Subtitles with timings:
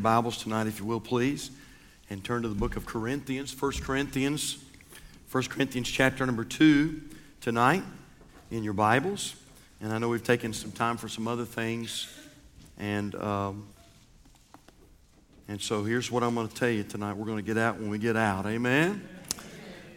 [0.00, 1.50] Bibles tonight, if you will, please,
[2.08, 4.56] and turn to the book of Corinthians, 1 Corinthians,
[5.30, 7.02] 1 Corinthians chapter number 2
[7.42, 7.82] tonight
[8.50, 9.36] in your Bibles.
[9.82, 12.08] And I know we've taken some time for some other things.
[12.78, 13.66] And, um,
[15.48, 17.14] and so here's what I'm going to tell you tonight.
[17.18, 18.46] We're going to get out when we get out.
[18.46, 19.06] Amen?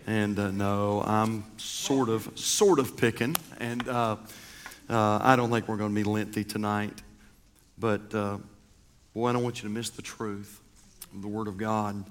[0.05, 3.37] And uh, no, I'm sort of, sort of picking.
[3.61, 4.17] And uh,
[4.89, 7.01] uh, I don't think we're going to be lengthy tonight.
[7.79, 8.37] But uh,
[9.13, 10.59] boy, I don't want you to miss the truth
[11.13, 12.03] of the Word of God.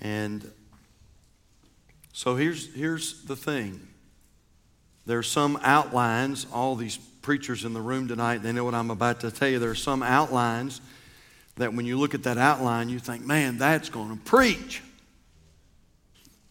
[0.00, 0.50] And
[2.12, 3.80] so here's, here's the thing
[5.06, 8.90] there are some outlines, all these preachers in the room tonight, they know what I'm
[8.90, 9.58] about to tell you.
[9.58, 10.80] There are some outlines
[11.56, 14.82] that when you look at that outline, you think, man, that's going to preach.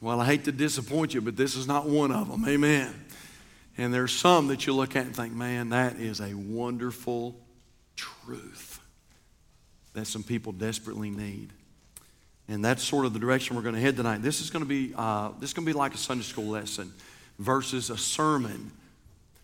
[0.02, 2.46] Well, I hate to disappoint you, but this is not one of them.
[2.48, 2.94] Amen.
[3.77, 7.35] And there's some that you look at and think, man, that is a wonderful
[7.96, 8.74] truth
[9.95, 11.49] that some people desperately need.
[12.48, 14.21] And that's sort of the direction we're going to head tonight.
[14.21, 16.46] This is going to be, uh, this is going to be like a Sunday school
[16.46, 16.93] lesson
[17.40, 18.71] versus a sermon.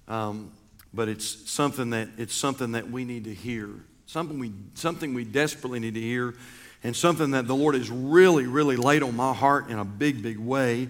[0.07, 0.51] Um,
[0.93, 3.69] but it's something that it's something that we need to hear.
[4.05, 6.35] Something we something we desperately need to hear,
[6.83, 10.21] and something that the Lord has really, really laid on my heart in a big,
[10.21, 10.89] big way.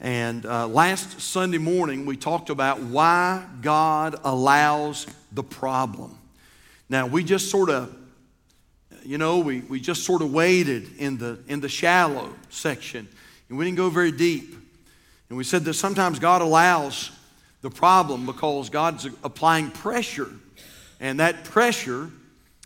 [0.00, 6.16] And uh, last Sunday morning, we talked about why God allows the problem.
[6.88, 7.94] Now, we just sort of,
[9.04, 13.08] you know, we, we just sort of waded in the, in the shallow section,
[13.48, 14.54] and we didn't go very deep.
[15.28, 17.10] And we said that sometimes God allows
[17.60, 20.30] the problem because God's applying pressure,
[21.00, 22.10] and that pressure,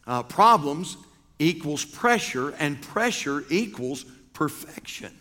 [0.06, 0.97] uh, problems
[1.38, 5.12] equals pressure, and pressure equals perfection.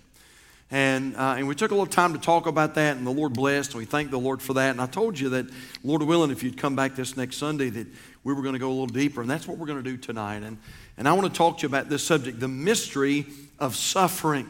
[0.73, 3.33] And, uh, and we took a little time to talk about that, and the Lord
[3.33, 4.71] blessed, and we thank the Lord for that.
[4.71, 5.47] And I told you that,
[5.83, 7.87] Lord willing, if you'd come back this next Sunday, that
[8.23, 9.97] we were going to go a little deeper, and that's what we're going to do
[9.97, 10.43] tonight.
[10.43, 10.57] And,
[11.01, 13.25] and I want to talk to you about this subject the mystery
[13.57, 14.45] of suffering.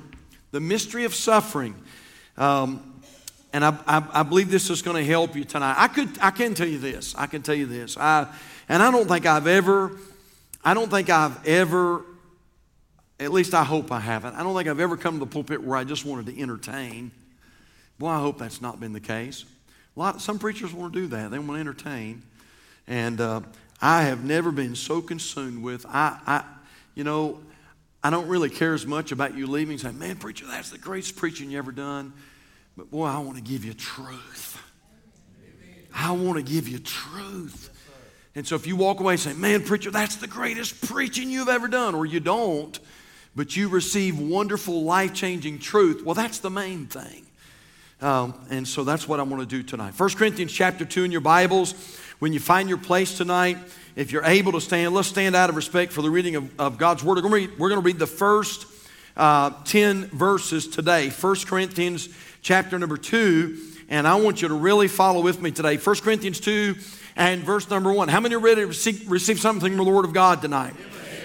[0.51, 1.73] The mystery of suffering.
[2.35, 3.01] Um,
[3.53, 5.75] and I, I, I, believe this is going to help you tonight.
[5.77, 7.15] I, could, I can tell you this.
[7.15, 7.95] I can tell you this.
[7.95, 8.27] I,
[8.67, 9.97] and I don't think I've ever,
[10.61, 12.03] I don't think I've ever
[13.17, 14.35] at least I hope I haven't.
[14.35, 17.11] I don't think I've ever come to the pulpit where I just wanted to entertain.
[17.97, 19.45] Boy, I hope that's not been the case.
[19.95, 21.31] A lot, some preachers want to do that.
[21.31, 22.23] They want to entertain.
[22.87, 23.39] And uh,
[23.81, 26.43] I have never been so consumed with, I, I,
[26.93, 27.39] you know,
[28.03, 31.15] I don't really care as much about you leaving saying, man, preacher, that's the greatest
[31.15, 32.13] preaching you ever done.
[32.77, 34.61] But boy, I want to give you truth.
[35.93, 37.69] I want to give you truth.
[38.33, 41.67] And so if you walk away saying, man, preacher, that's the greatest preaching you've ever
[41.67, 42.79] done, or you don't,
[43.35, 46.03] but you receive wonderful, life changing truth.
[46.05, 47.25] Well, that's the main thing.
[48.01, 49.99] Um, and so that's what I want to do tonight.
[49.99, 51.75] 1 Corinthians chapter 2 in your Bibles.
[52.21, 53.57] When you find your place tonight,
[53.95, 56.77] if you're able to stand, let's stand out of respect for the reading of, of
[56.77, 57.15] God's Word.
[57.15, 58.67] We're going, read, we're going to read the first
[59.17, 61.09] uh, 10 verses today.
[61.09, 62.09] 1 Corinthians
[62.43, 63.57] chapter number 2.
[63.89, 65.77] And I want you to really follow with me today.
[65.77, 66.75] 1 Corinthians 2
[67.15, 68.07] and verse number 1.
[68.07, 70.75] How many are ready to receive, receive something from the Word of God tonight?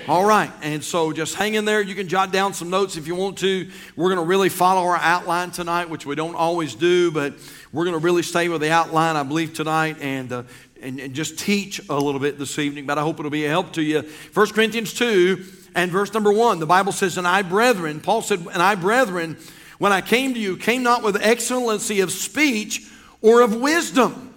[0.09, 1.83] All right, and so just hang in there.
[1.83, 3.69] You can jot down some notes if you want to.
[3.97, 7.35] We're going to really follow our outline tonight, which we don't always do, but
[7.73, 10.43] we're going to really stay with the outline, I believe, tonight and, uh,
[10.83, 12.87] and, and just teach a little bit this evening.
[12.87, 14.03] But I hope it'll be a help to you.
[14.35, 15.45] 1 Corinthians 2
[15.75, 19.37] and verse number 1, the Bible says, And I, brethren, Paul said, And I, brethren,
[19.79, 22.89] when I came to you, came not with excellency of speech
[23.21, 24.35] or of wisdom.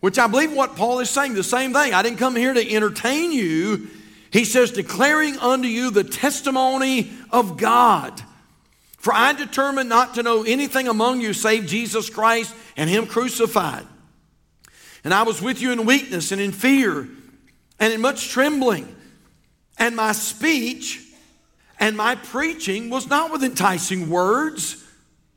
[0.00, 1.94] Which I believe what Paul is saying, the same thing.
[1.94, 3.88] I didn't come here to entertain you
[4.32, 8.20] he says, declaring unto you the testimony of God.
[8.96, 13.86] For I determined not to know anything among you save Jesus Christ and Him crucified.
[15.04, 17.08] And I was with you in weakness and in fear
[17.78, 18.94] and in much trembling.
[19.78, 21.00] And my speech
[21.80, 24.84] and my preaching was not with enticing words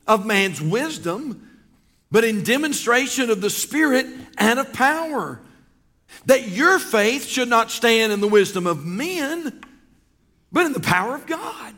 [0.08, 1.58] of man's wisdom,
[2.12, 4.06] but in demonstration of the Spirit
[4.38, 5.40] and of power
[6.28, 9.62] that your faith should not stand in the wisdom of men,
[10.52, 11.74] but in the power of God.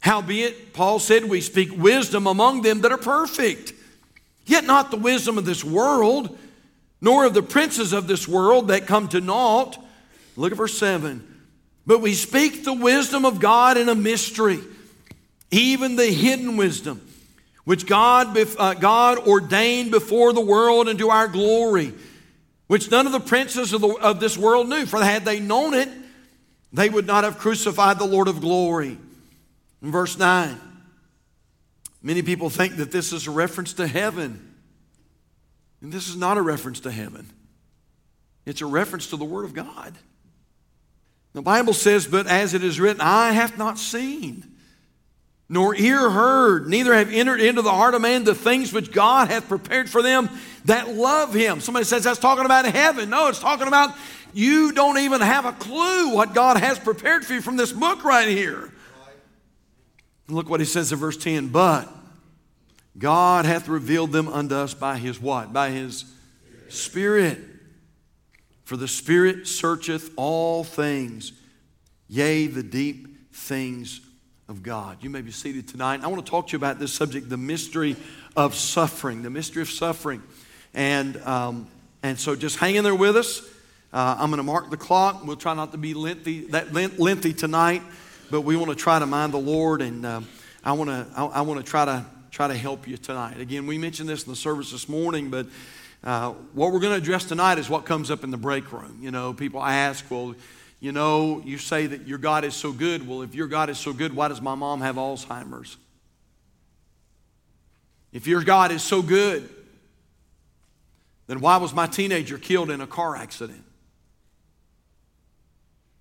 [0.00, 3.72] Howbeit, Paul said, we speak wisdom among them that are perfect,
[4.44, 6.36] yet not the wisdom of this world,
[7.02, 9.76] nor of the princes of this world that come to naught.
[10.36, 11.28] Look at verse 7.
[11.84, 14.60] But we speak the wisdom of God in a mystery,
[15.50, 17.06] even the hidden wisdom,
[17.64, 21.92] which God, uh, God ordained before the world unto our glory
[22.72, 24.86] which none of the princes of, the, of this world knew.
[24.86, 25.90] For had they known it,
[26.72, 28.96] they would not have crucified the Lord of glory.
[29.82, 30.58] In verse 9,
[32.02, 34.51] many people think that this is a reference to heaven.
[35.82, 37.28] And this is not a reference to heaven,
[38.46, 39.94] it's a reference to the Word of God.
[41.34, 44.44] The Bible says, But as it is written, eye hath not seen,
[45.48, 49.28] nor ear heard, neither have entered into the heart of man the things which God
[49.28, 50.28] hath prepared for them
[50.66, 51.60] that love him.
[51.60, 53.10] Somebody says that's talking about heaven.
[53.10, 53.96] No, it's talking about
[54.34, 58.04] you don't even have a clue what God has prepared for you from this book
[58.04, 58.70] right here.
[60.28, 61.88] Look what he says in verse 10 But
[62.98, 65.52] God hath revealed them unto us by his what?
[65.52, 66.04] By his
[66.68, 67.38] Spirit.
[68.64, 71.32] For the Spirit searcheth all things,
[72.08, 74.00] yea, the deep things
[74.48, 74.98] of God.
[75.02, 76.00] You may be seated tonight.
[76.02, 77.96] I want to talk to you about this subject the mystery
[78.36, 79.22] of suffering.
[79.22, 80.22] The mystery of suffering.
[80.74, 81.68] And, um,
[82.02, 83.42] and so just hang in there with us.
[83.92, 85.24] Uh, I'm going to mark the clock.
[85.26, 87.82] We'll try not to be lengthy, that lengthy tonight,
[88.30, 90.22] but we want to try to mind the Lord, and uh,
[90.64, 93.38] I want to I, I want to try to try to help you tonight.
[93.38, 95.46] Again, we mentioned this in the service this morning, but
[96.02, 98.98] uh, what we're going to address tonight is what comes up in the break room.
[99.02, 100.34] You know, people ask, well,
[100.80, 103.06] you know, you say that your God is so good.
[103.06, 105.76] Well, if your God is so good, why does my mom have Alzheimer's?
[108.14, 109.48] If your God is so good,
[111.26, 113.62] then why was my teenager killed in a car accident?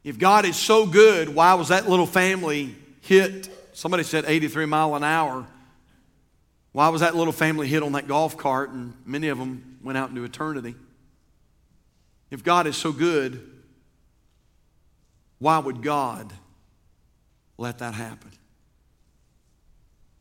[0.04, 3.50] If God is so good, why was that little family hit?
[3.74, 5.46] Somebody said 83 mile an hour.
[6.72, 9.98] Why was that little family hit on that golf cart and many of them went
[9.98, 10.76] out into eternity?
[12.30, 13.46] If God is so good,
[15.40, 16.32] why would God
[17.58, 18.32] let that happen?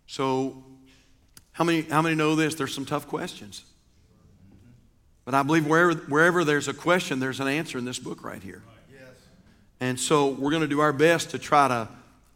[0.07, 0.65] So,
[1.53, 2.57] how many, how many know this?
[2.57, 3.65] There's some tough questions.
[5.25, 8.43] But I believe wherever, wherever there's a question, there's an answer in this book right
[8.43, 8.63] here.
[9.79, 11.89] And so we're going to do our best to try to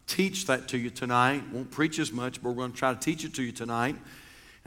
[0.07, 1.43] teach that to you tonight.
[1.53, 3.97] Won't preach as much, but we're going to try to teach it to you tonight.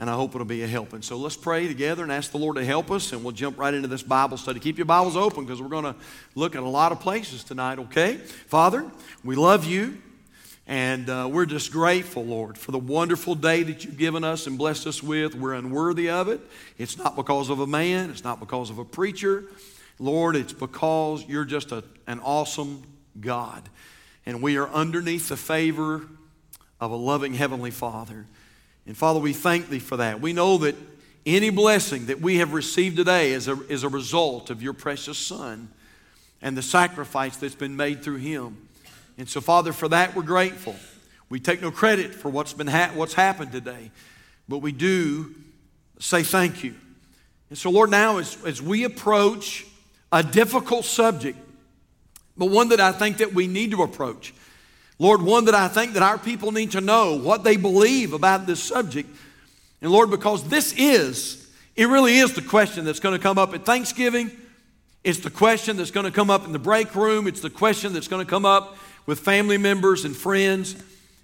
[0.00, 0.92] And I hope it'll be a help.
[0.92, 3.58] And so let's pray together and ask the Lord to help us, and we'll jump
[3.58, 4.60] right into this Bible study.
[4.60, 5.96] Keep your Bibles open because we're going to
[6.36, 8.16] look at a lot of places tonight, okay?
[8.16, 8.88] Father,
[9.24, 9.98] we love you.
[10.70, 14.58] And uh, we're just grateful, Lord, for the wonderful day that you've given us and
[14.58, 15.34] blessed us with.
[15.34, 16.42] We're unworthy of it.
[16.76, 19.44] It's not because of a man, it's not because of a preacher.
[19.98, 22.82] Lord, it's because you're just a, an awesome
[23.18, 23.66] God.
[24.28, 26.02] And we are underneath the favor
[26.82, 28.26] of a loving Heavenly Father.
[28.86, 30.20] And Father, we thank Thee for that.
[30.20, 30.76] We know that
[31.24, 35.16] any blessing that we have received today is a, is a result of your precious
[35.16, 35.70] Son
[36.42, 38.68] and the sacrifice that's been made through Him.
[39.16, 40.76] And so, Father, for that we're grateful.
[41.30, 43.90] We take no credit for what's, been ha- what's happened today,
[44.46, 45.34] but we do
[46.00, 46.74] say thank you.
[47.48, 49.64] And so, Lord, now as, as we approach
[50.12, 51.38] a difficult subject,
[52.38, 54.32] but one that I think that we need to approach,
[54.98, 58.46] Lord, one that I think that our people need to know what they believe about
[58.46, 59.08] this subject.
[59.80, 63.54] And Lord, because this is, it really is the question that's going to come up
[63.54, 64.30] at Thanksgiving.
[65.04, 67.26] It's the question that's going to come up in the break room.
[67.28, 68.76] It's the question that's going to come up
[69.06, 70.76] with family members and friends.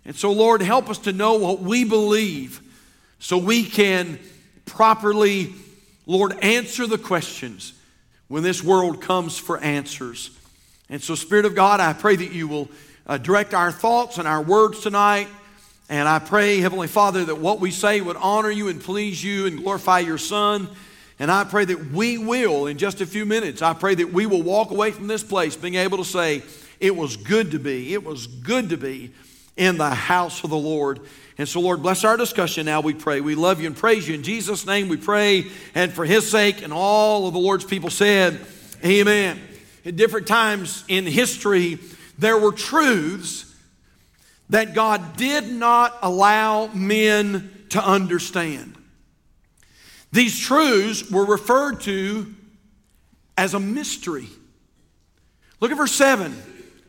[0.05, 2.61] And so, Lord, help us to know what we believe
[3.19, 4.19] so we can
[4.67, 5.53] properly,
[6.07, 7.73] Lord, answer the questions
[8.29, 10.31] when this world comes for answers.
[10.89, 12.69] And so, Spirit of God, I pray that you will
[13.07, 15.29] uh, direct our thoughts and our words tonight.
[15.89, 19.47] And I pray, Heavenly Father, that what we say would honor you and please you
[19.47, 20.69] and glorify your Son.
[21.19, 24.27] And I pray that we will, in just a few minutes, I pray that we
[24.27, 26.43] will walk away from this place being able to say,
[26.81, 27.95] it was good to be.
[27.95, 29.13] It was good to be
[29.57, 31.01] in the house of the Lord.
[31.39, 33.21] And so, Lord, bless our discussion now, we pray.
[33.21, 34.15] We love you and praise you.
[34.15, 35.47] In Jesus' name we pray.
[35.75, 38.41] And for his sake, and all of the Lord's people said,
[38.85, 39.41] Amen.
[39.85, 41.79] At different times in history,
[42.19, 43.55] there were truths
[44.51, 48.77] that God did not allow men to understand.
[50.13, 52.33] These truths were referred to
[53.37, 54.29] as a mystery.
[55.61, 56.35] Look at verse 7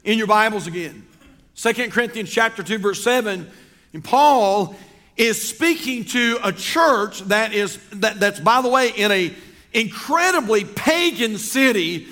[0.03, 1.07] in your Bibles again.
[1.55, 3.49] 2 Corinthians chapter 2 verse 7
[3.93, 4.75] and Paul
[5.17, 9.33] is speaking to a church that is that, that's by the way in a
[9.71, 12.07] incredibly pagan city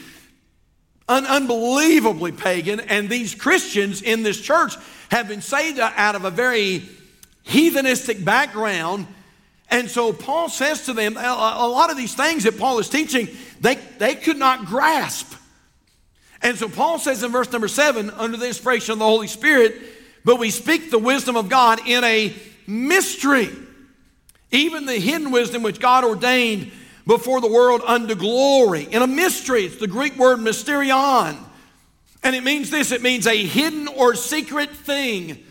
[1.07, 4.75] un- unbelievably pagan and these Christians in this church
[5.11, 6.83] have been saved out of a very
[7.45, 9.07] heathenistic background.
[9.69, 12.89] And so Paul says to them a, a lot of these things that Paul is
[12.89, 13.27] teaching
[13.61, 15.33] they, they could not grasp.
[16.41, 19.75] And so Paul says in verse number seven, under the inspiration of the Holy Spirit,
[20.25, 22.33] but we speak the wisdom of God in a
[22.67, 23.49] mystery,
[24.51, 26.71] even the hidden wisdom which God ordained
[27.05, 28.83] before the world unto glory.
[28.83, 31.37] In a mystery, it's the Greek word mysterion.
[32.23, 35.43] And it means this it means a hidden or secret thing,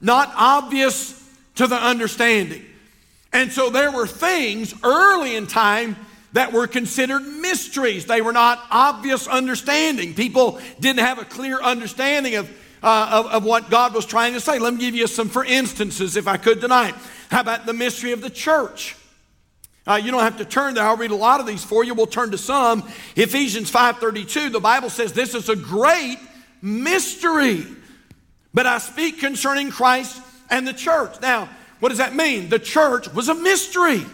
[0.00, 1.16] not obvious
[1.56, 2.64] to the understanding.
[3.32, 5.96] And so there were things early in time
[6.32, 8.06] that were considered mysteries.
[8.06, 10.14] They were not obvious understanding.
[10.14, 12.50] People didn't have a clear understanding of,
[12.82, 14.58] uh, of, of, what God was trying to say.
[14.58, 16.94] Let me give you some for instances, if I could tonight.
[17.30, 18.96] How about the mystery of the church?
[19.90, 20.84] Uh, you don't have to turn there.
[20.84, 21.94] I'll read a lot of these for you.
[21.94, 22.88] We'll turn to some.
[23.16, 26.16] Ephesians 5.32, the Bible says this is a great
[26.62, 27.66] mystery.
[28.54, 31.20] But I speak concerning Christ and the church.
[31.20, 31.48] Now,
[31.80, 32.50] what does that mean?
[32.50, 34.06] The church was a mystery.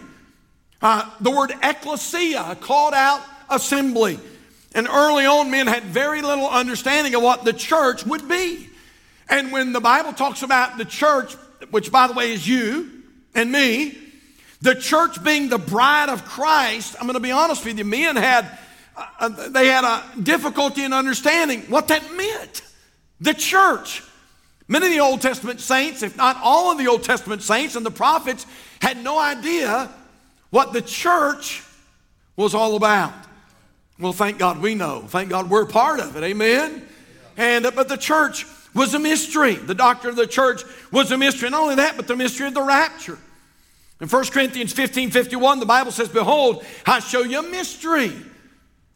[0.81, 4.19] Uh, the word ecclesia, called out assembly.
[4.75, 8.67] And early on, men had very little understanding of what the church would be.
[9.29, 11.35] And when the Bible talks about the church,
[11.71, 13.03] which by the way is you
[13.35, 14.05] and me,
[14.67, 18.17] the church being the bride of Christ, I'm going to be honest with you, men
[18.17, 18.59] had
[18.97, 22.63] uh, they had a difficulty in understanding what that meant.
[23.21, 24.03] The church.
[24.67, 27.87] Many of the Old Testament saints, if not all of the Old Testament saints and
[27.87, 28.45] the prophets,
[28.83, 29.89] had no idea
[30.51, 31.63] what the church
[32.35, 33.15] was all about.
[34.01, 35.03] Well, thank God we know.
[35.03, 36.25] Thank God we're part of it.
[36.25, 36.85] Amen.
[37.37, 39.55] And uh, but the church was a mystery.
[39.55, 41.51] The doctrine of the church was a mystery.
[41.51, 43.19] Not only that, but the mystery of the rapture.
[44.01, 48.13] In 1 Corinthians 15 51, the Bible says, Behold, I show you a mystery.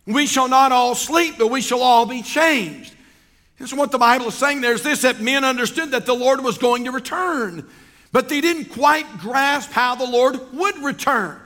[0.06, 2.94] We shall not all sleep, but we shall all be changed.
[3.58, 6.14] And so, what the Bible is saying there is this that men understood that the
[6.14, 7.66] Lord was going to return.
[8.12, 11.40] But they didn't quite grasp how the Lord would return.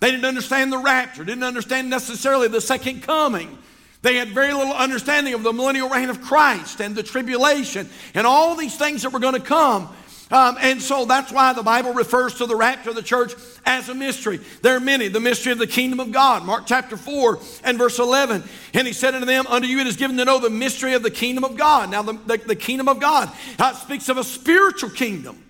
[0.00, 3.56] They didn't understand the rapture, didn't understand necessarily the second coming.
[4.02, 8.26] They had very little understanding of the millennial reign of Christ and the tribulation and
[8.26, 9.94] all these things that were going to come.
[10.30, 13.32] Um, and so that's why the Bible refers to the rapture of the church
[13.66, 14.38] as a mystery.
[14.62, 15.08] There are many.
[15.08, 18.44] The mystery of the kingdom of God, Mark chapter 4 and verse 11.
[18.74, 21.02] And he said unto them, Unto you it is given to know the mystery of
[21.02, 21.90] the kingdom of God.
[21.90, 25.42] Now, the, the, the kingdom of God uh, speaks of a spiritual kingdom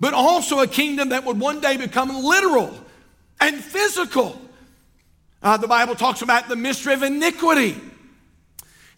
[0.00, 2.72] but also a kingdom that would one day become literal
[3.40, 4.40] and physical.
[5.42, 7.80] Uh, the Bible talks about the mystery of iniquity.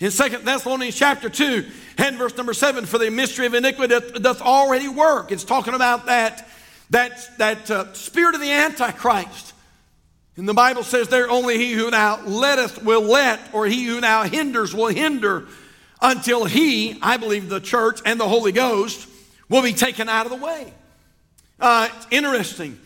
[0.00, 1.66] In Second Thessalonians chapter 2
[1.98, 5.32] and verse number 7, for the mystery of iniquity doth already work.
[5.32, 6.48] It's talking about that,
[6.90, 9.54] that, that uh, spirit of the Antichrist.
[10.36, 14.00] And the Bible says there, only he who now letteth will let, or he who
[14.00, 15.48] now hinders will hinder,
[16.00, 19.08] until he, I believe the church and the Holy Ghost,
[19.48, 20.72] will be taken out of the way.
[21.58, 22.78] Uh, it's interesting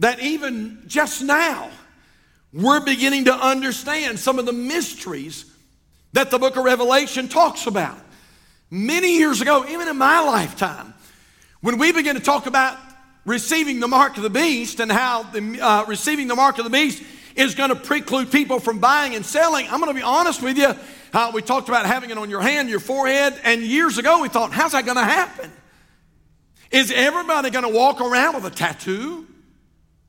[0.00, 1.70] that even just now,
[2.52, 5.46] we're beginning to understand some of the mysteries
[6.12, 7.98] that the book of Revelation talks about.
[8.70, 10.94] Many years ago, even in my lifetime,
[11.60, 12.78] when we begin to talk about
[13.24, 16.70] receiving the mark of the beast and how the, uh, receiving the mark of the
[16.70, 17.02] beast
[17.36, 20.58] is going to preclude people from buying and selling, I'm going to be honest with
[20.58, 20.74] you.
[21.12, 24.28] Uh, we talked about having it on your hand, your forehead, and years ago we
[24.28, 25.50] thought, how's that going to happen?
[26.70, 29.26] Is everybody going to walk around with a tattoo?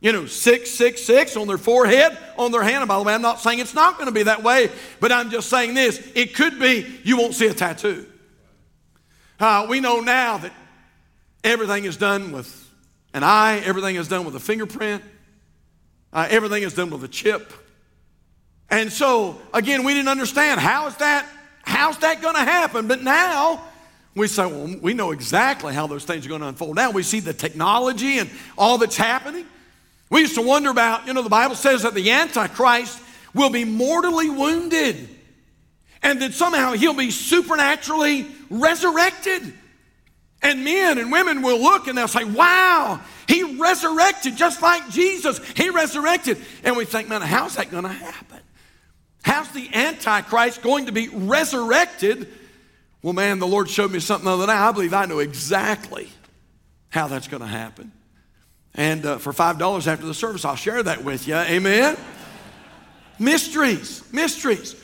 [0.04, 2.82] You know, 666 on their forehead, on their hand.
[2.82, 4.70] And by the way, I'm not saying it's not going to be that way,
[5.00, 6.12] but I'm just saying this.
[6.14, 8.06] It could be you won't see a tattoo.
[9.40, 10.52] Uh, we know now that
[11.42, 12.70] everything is done with
[13.14, 15.02] an eye, everything is done with a fingerprint,
[16.12, 17.54] uh, everything is done with a chip.
[18.70, 21.26] And so, again, we didn't understand how is that,
[21.62, 22.90] how's that going to happen?
[22.90, 23.64] But now,
[24.16, 26.76] we say, well, we know exactly how those things are going to unfold.
[26.76, 29.46] Now we see the technology and all that's happening.
[30.10, 33.02] We used to wonder about, you know, the Bible says that the Antichrist
[33.34, 35.10] will be mortally wounded
[36.04, 39.54] and that somehow he'll be supernaturally resurrected.
[40.42, 45.40] And men and women will look and they'll say, wow, he resurrected just like Jesus.
[45.56, 46.38] He resurrected.
[46.64, 48.40] And we think, man, how's that going to happen?
[49.24, 52.28] How's the Antichrist going to be resurrected?
[53.02, 54.52] Well, man, the Lord showed me something the other day.
[54.52, 56.10] I believe I know exactly
[56.90, 57.94] how that's going to happen.
[58.76, 61.36] And uh, for $5 after the service, I'll share that with you.
[61.36, 61.98] Amen?
[63.20, 64.76] mysteries, mysteries.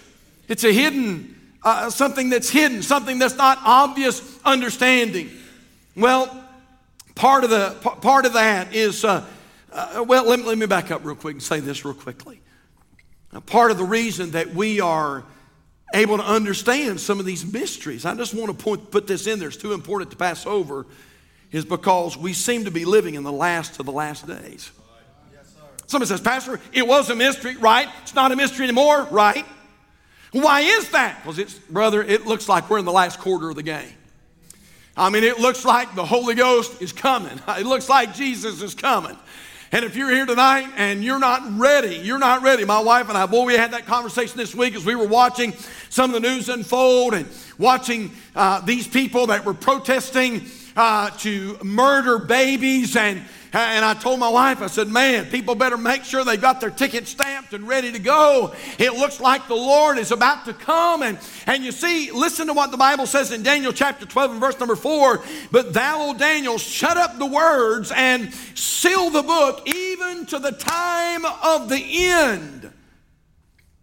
[0.48, 5.30] It's a hidden, uh, something that's hidden, something that's not obvious understanding.
[5.96, 6.44] Well,
[7.16, 9.26] part of, the, part of that is, uh,
[9.72, 12.42] uh, well, let me, let me back up real quick and say this real quickly.
[13.46, 15.24] part of the reason that we are
[15.94, 18.06] able to understand some of these mysteries.
[18.06, 20.86] I just want to put, put this in there, it's too important to pass over,
[21.52, 24.72] is because we seem to be living in the last of the last days.
[25.88, 27.90] Somebody says, Pastor, it was a mystery, right?
[28.04, 29.46] It's not a mystery anymore, right?
[30.32, 31.18] Why is that?
[31.22, 33.94] Because it's, brother, it looks like we're in the last quarter of the game.
[34.96, 37.40] I mean, it looks like the Holy Ghost is coming.
[37.48, 39.18] It looks like Jesus is coming.
[39.72, 42.66] And if you're here tonight and you're not ready, you're not ready.
[42.66, 45.54] My wife and I, boy, we had that conversation this week as we were watching
[45.90, 47.28] some of the news unfold and
[47.58, 50.42] watching uh, these people that were protesting
[50.76, 53.22] uh, to murder babies and
[53.52, 56.70] and I told my wife, I said, man, people better make sure they've got their
[56.70, 58.54] ticket stamped and ready to go.
[58.78, 61.02] It looks like the Lord is about to come.
[61.02, 64.40] And, and you see, listen to what the Bible says in Daniel chapter 12 and
[64.40, 65.24] verse number 4.
[65.52, 70.52] But thou, O Daniel, shut up the words and seal the book even to the
[70.52, 72.72] time of the end.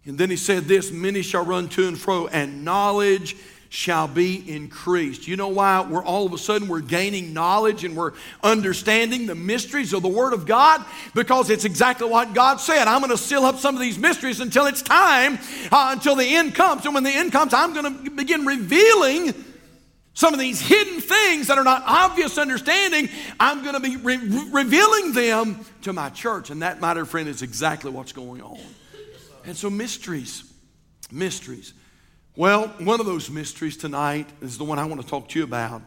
[0.05, 3.35] And then he said this many shall run to and fro, and knowledge
[3.69, 5.27] shall be increased.
[5.27, 9.35] You know why we're all of a sudden we're gaining knowledge and we're understanding the
[9.35, 10.83] mysteries of the Word of God?
[11.13, 12.87] Because it's exactly what God said.
[12.87, 15.37] I'm going to seal up some of these mysteries until it's time,
[15.71, 16.85] uh, until the end comes.
[16.85, 19.33] And when the end comes, I'm going to begin revealing
[20.13, 23.07] some of these hidden things that are not obvious understanding.
[23.39, 26.49] I'm going to be re- revealing them to my church.
[26.49, 28.59] And that, my dear friend, is exactly what's going on.
[29.45, 30.43] And so, mysteries,
[31.11, 31.73] mysteries.
[32.37, 35.43] Well, one of those mysteries tonight is the one I want to talk to you
[35.43, 35.81] about,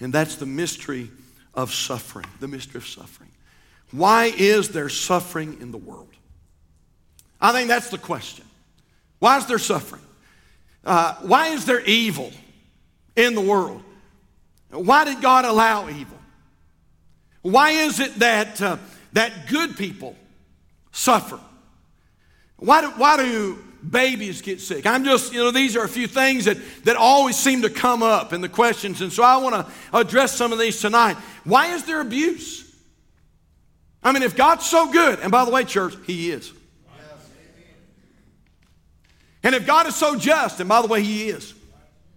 [0.00, 1.08] and that's the mystery
[1.54, 2.26] of suffering.
[2.40, 3.30] The mystery of suffering.
[3.92, 6.08] Why is there suffering in the world?
[7.40, 8.44] I think that's the question.
[9.20, 10.02] Why is there suffering?
[10.84, 12.32] Uh, why is there evil
[13.14, 13.80] in the world?
[14.70, 16.18] Why did God allow evil?
[17.42, 18.78] Why is it that, uh,
[19.12, 20.16] that good people
[20.90, 21.38] suffer?
[22.56, 24.86] Why do, why do babies get sick.
[24.86, 28.02] I'm just, you know, these are a few things that, that always seem to come
[28.02, 29.00] up in the questions.
[29.00, 31.16] And so I want to address some of these tonight.
[31.44, 32.64] Why is there abuse?
[34.02, 36.52] I mean, if God's so good, and by the way, church, He is.
[39.42, 41.54] And if God is so just, and by the way, He is,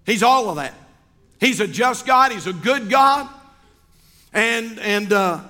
[0.05, 0.73] He's all of that.
[1.39, 3.29] He's a just God, He's a good God.
[4.33, 5.41] And, and, uh,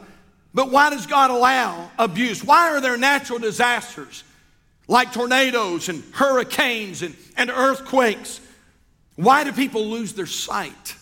[0.54, 2.44] but why does God allow abuse?
[2.44, 4.24] Why are there natural disasters?
[4.88, 8.40] Like tornadoes and hurricanes and, and earthquakes.
[9.16, 10.96] Why do people lose their sight?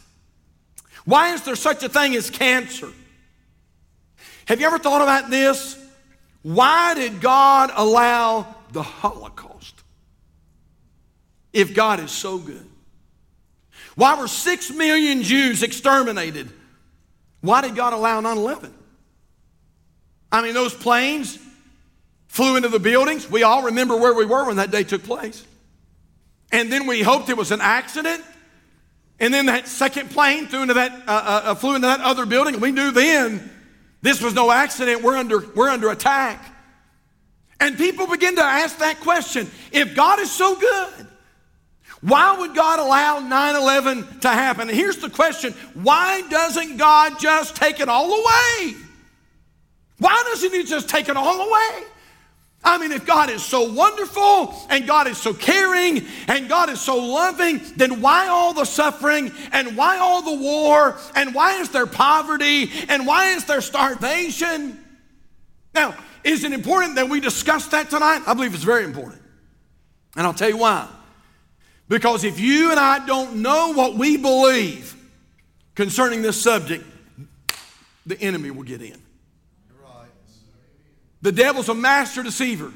[1.06, 2.92] Why is there such a thing as cancer?
[4.46, 5.78] Have you ever thought about this?
[6.42, 9.84] Why did God allow the Holocaust
[11.54, 12.66] if God is so good?
[13.96, 16.52] Why were six million Jews exterminated?
[17.42, 18.74] Why did God allow 9 11?
[20.32, 21.40] I mean, those planes
[22.36, 23.32] flew into the buildings.
[23.32, 25.46] We all remember where we were when that day took place.
[26.52, 28.22] And then we hoped it was an accident.
[29.22, 32.26] And then that second plane flew into that, uh, uh, uh, flew into that other
[32.26, 32.60] building.
[32.60, 33.50] We knew then
[34.02, 35.02] this was no accident.
[35.02, 36.46] We're under, we're under attack.
[37.62, 41.08] And people begin to ask that question if God is so good,
[42.02, 44.68] why would God allow 9 11 to happen?
[44.68, 48.76] And here's the question why doesn't God just take it all away?
[50.00, 51.88] Why doesn't He just take it all away?
[52.66, 56.82] I mean, if God is so wonderful and God is so caring and God is
[56.82, 61.70] so loving, then why all the suffering and why all the war and why is
[61.70, 64.84] there poverty and why is there starvation?
[65.76, 68.24] Now, is it important that we discuss that tonight?
[68.26, 69.22] I believe it's very important.
[70.16, 70.88] And I'll tell you why.
[71.88, 74.96] Because if you and I don't know what we believe
[75.76, 76.84] concerning this subject,
[78.08, 79.05] the enemy will get in.
[81.26, 82.72] The devil's a master deceiver.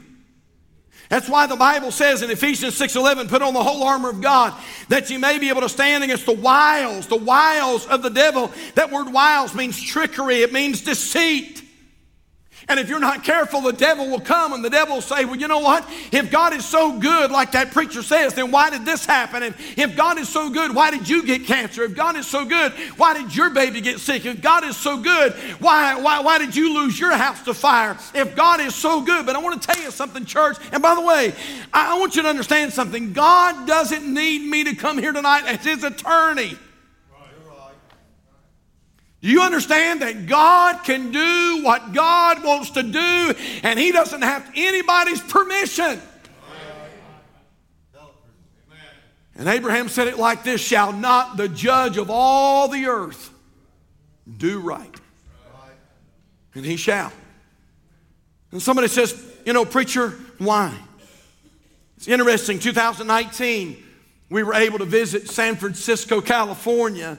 [1.07, 4.55] That's why the Bible says in Ephesians 6:11, put on the whole armor of God
[4.88, 8.51] that you may be able to stand against the wiles, the wiles of the devil.
[8.73, 11.62] That word wiles means trickery, it means deceit.
[12.69, 15.36] And if you're not careful, the devil will come and the devil will say, Well,
[15.36, 15.89] you know what?
[16.12, 19.41] If God is so good, like that preacher says, then why did this happen?
[19.41, 21.84] And if God is so good, why did you get cancer?
[21.84, 24.23] If God is so good, why did your baby get sick?
[24.23, 27.97] If God is so good, why, why, why did you lose your house to fire?
[28.13, 30.58] If God is so good, but I want to tell you something, church.
[30.71, 31.34] And by the way,
[31.73, 33.13] I, I want you to understand something.
[33.13, 36.55] God doesn't need me to come here tonight as his attorney.
[39.21, 44.21] Do you understand that God can do what God wants to do and He doesn't
[44.21, 46.01] have anybody's permission?
[49.36, 53.34] And Abraham said it like this Shall not the judge of all the earth
[54.38, 54.93] do right?
[56.55, 57.12] And he shall.
[58.51, 60.77] And somebody says, You know, preacher, why?
[61.95, 62.60] It's interesting.
[62.60, 63.82] 2019,
[64.29, 67.17] we were able to visit San Francisco, California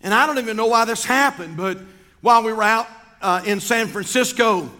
[0.00, 1.78] and I don't even know why this happened, but
[2.20, 2.86] while we were out
[3.20, 4.70] uh, in San Francisco,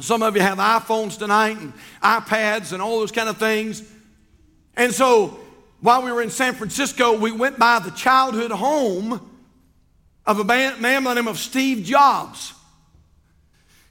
[0.00, 3.82] some of you have iPhones tonight and iPads and all those kind of things.
[4.76, 5.40] And so
[5.80, 9.20] while we were in San Francisco, we went by the childhood home
[10.26, 12.54] of a man, by the name of Steve Jobs.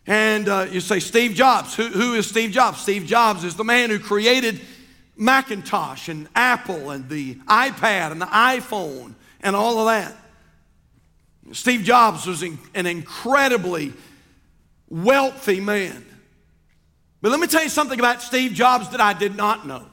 [0.06, 1.76] And uh, you say, Steve Jobs.
[1.76, 2.80] Who, who is Steve Jobs?
[2.80, 4.62] Steve Jobs is the man who created
[5.18, 10.16] Macintosh and Apple and the iPad and the iPhone and all of that.
[11.54, 13.94] Steve Jobs was an incredibly
[14.90, 16.06] wealthy man.
[17.22, 19.86] But let me tell you something about Steve Jobs that I did not know.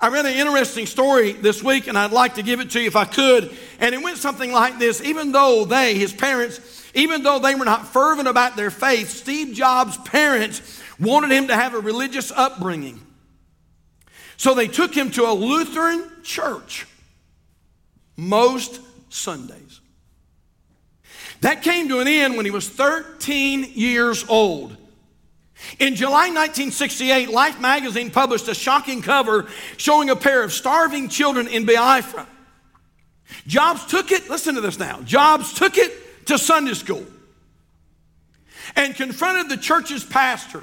[0.00, 2.86] I read an interesting story this week, and I'd like to give it to you
[2.86, 3.56] if I could.
[3.80, 6.60] And it went something like this Even though they, his parents,
[6.94, 11.54] even though they were not fervent about their faith, Steve Jobs' parents wanted him to
[11.54, 13.00] have a religious upbringing.
[14.36, 16.86] So they took him to a Lutheran church
[18.16, 19.67] most Sundays.
[21.40, 24.76] That came to an end when he was 13 years old.
[25.78, 31.48] In July 1968, Life magazine published a shocking cover showing a pair of starving children
[31.48, 32.26] in Biafra.
[33.46, 35.00] Jobs took it, listen to this now.
[35.02, 37.04] Jobs took it to Sunday school
[38.76, 40.62] and confronted the church's pastor.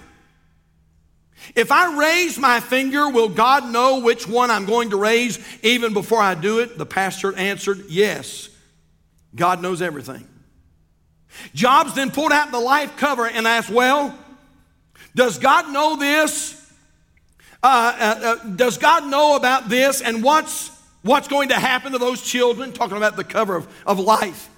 [1.56, 5.94] If I raise my finger, will God know which one I'm going to raise even
[5.94, 6.78] before I do it?
[6.78, 8.50] The pastor answered, Yes.
[9.36, 10.28] God knows everything.
[11.54, 14.18] Jobs then pulled out the life cover and asked, Well,
[15.16, 16.62] does God know this?
[17.64, 20.70] Uh, uh, uh, does God know about this and what's,
[21.02, 22.72] what's going to happen to those children?
[22.74, 24.50] Talking about the cover of, of life.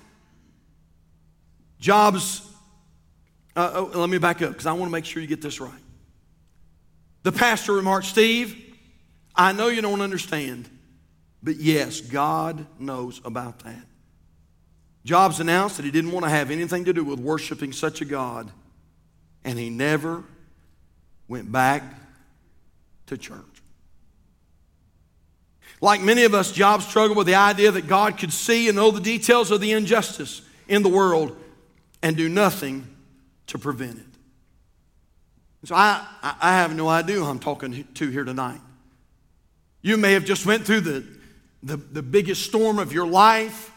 [1.80, 2.42] Jobs,
[3.56, 5.62] uh, oh, let me back up because I want to make sure you get this
[5.62, 5.72] right.
[7.24, 8.62] The pastor remarked, Steve,
[9.36, 10.68] I know you don't understand,
[11.44, 13.86] but yes, God knows about that.
[15.08, 18.06] Jobs announced that he didn't want to have anything to do with worshiping such a
[18.06, 18.52] God,
[19.46, 20.26] and he never
[21.30, 21.82] went back
[23.06, 23.40] to church.
[25.80, 28.92] Like many of us, Job struggled with the idea that God could see and know
[28.92, 31.38] the details of the injustice in the world
[32.04, 32.86] and do nothing
[33.48, 34.06] to prevent it.
[35.64, 38.60] So I, I have no idea who I'm talking to here tonight.
[39.82, 41.08] You may have just went through the,
[41.64, 43.72] the, the biggest storm of your life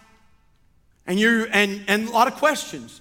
[1.06, 3.00] and, you and, and a lot of questions.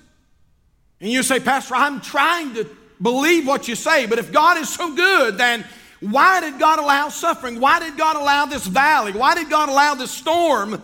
[1.01, 2.67] And you say, Pastor, I'm trying to
[3.01, 5.65] believe what you say, but if God is so good, then
[6.01, 7.59] why did God allow suffering?
[7.59, 9.11] Why did God allow this valley?
[9.11, 10.81] Why did God allow this storm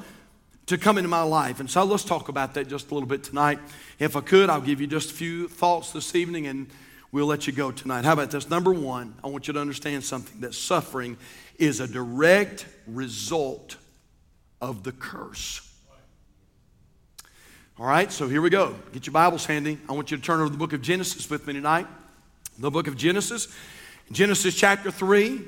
[0.67, 1.59] to come into my life?
[1.59, 3.59] And so let's talk about that just a little bit tonight.
[3.99, 6.67] If I could, I'll give you just a few thoughts this evening and
[7.11, 8.03] we'll let you go tonight.
[8.03, 8.49] How about this?
[8.49, 11.17] Number one, I want you to understand something that suffering
[11.57, 13.77] is a direct result
[14.59, 15.61] of the curse.
[17.77, 18.73] All right, so here we go.
[18.93, 19.77] Get your Bibles handy.
[19.89, 21.85] I want you to turn over the book of Genesis with me tonight
[22.57, 23.49] the book of Genesis.
[24.13, 25.41] Genesis chapter 3.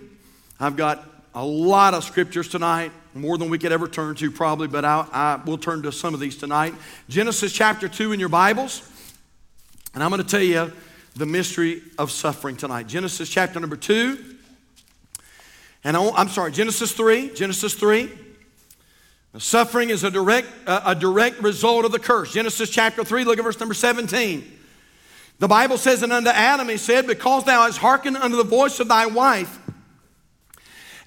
[0.59, 4.67] I've got a lot of scriptures tonight, more than we could ever turn to, probably,
[4.67, 6.73] but I, I will turn to some of these tonight.
[7.07, 8.81] Genesis chapter 2 in your Bibles.
[9.93, 10.73] And I'm going to tell you
[11.15, 12.87] the mystery of suffering tonight.
[12.87, 14.35] Genesis chapter number 2.
[15.85, 17.33] And I'm sorry, Genesis 3.
[17.35, 18.26] Genesis 3.
[19.37, 22.33] Suffering is a direct, a direct result of the curse.
[22.33, 24.57] Genesis chapter 3, look at verse number 17.
[25.39, 28.79] The Bible says, And unto Adam he said, Because thou hast hearkened unto the voice
[28.79, 29.59] of thy wife,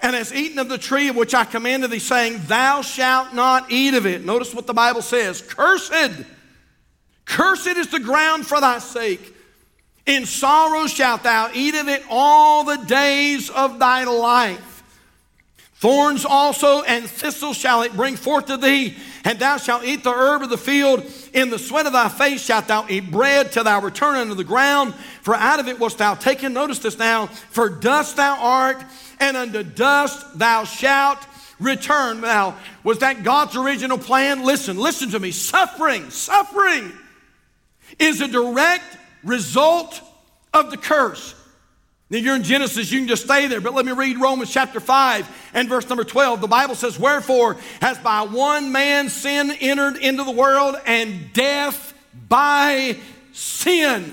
[0.00, 3.70] and hast eaten of the tree of which I commanded thee, saying, Thou shalt not
[3.70, 4.24] eat of it.
[4.24, 6.24] Notice what the Bible says Cursed,
[7.24, 9.34] cursed is the ground for thy sake.
[10.06, 14.69] In sorrow shalt thou eat of it all the days of thy life.
[15.80, 20.12] Thorns also and thistles shall it bring forth to thee, and thou shalt eat the
[20.12, 21.02] herb of the field.
[21.32, 24.44] In the sweat of thy face shalt thou eat bread till thou return unto the
[24.44, 26.52] ground, for out of it wast thou taken.
[26.52, 28.84] Notice this now, for dust thou art,
[29.20, 31.26] and unto dust thou shalt
[31.58, 32.20] return.
[32.20, 34.44] Now, was that God's original plan?
[34.44, 35.30] Listen, listen to me.
[35.30, 36.92] Suffering, suffering
[37.98, 38.84] is a direct
[39.24, 39.98] result
[40.52, 41.34] of the curse.
[42.10, 44.80] Now you're in Genesis, you can just stay there, but let me read Romans chapter
[44.80, 46.40] 5 and verse number 12.
[46.40, 51.94] The Bible says, Wherefore has by one man sin entered into the world, and death
[52.28, 52.96] by
[53.32, 54.12] sin.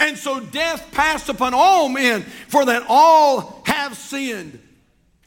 [0.00, 4.58] And so death passed upon all men, for that all have sinned.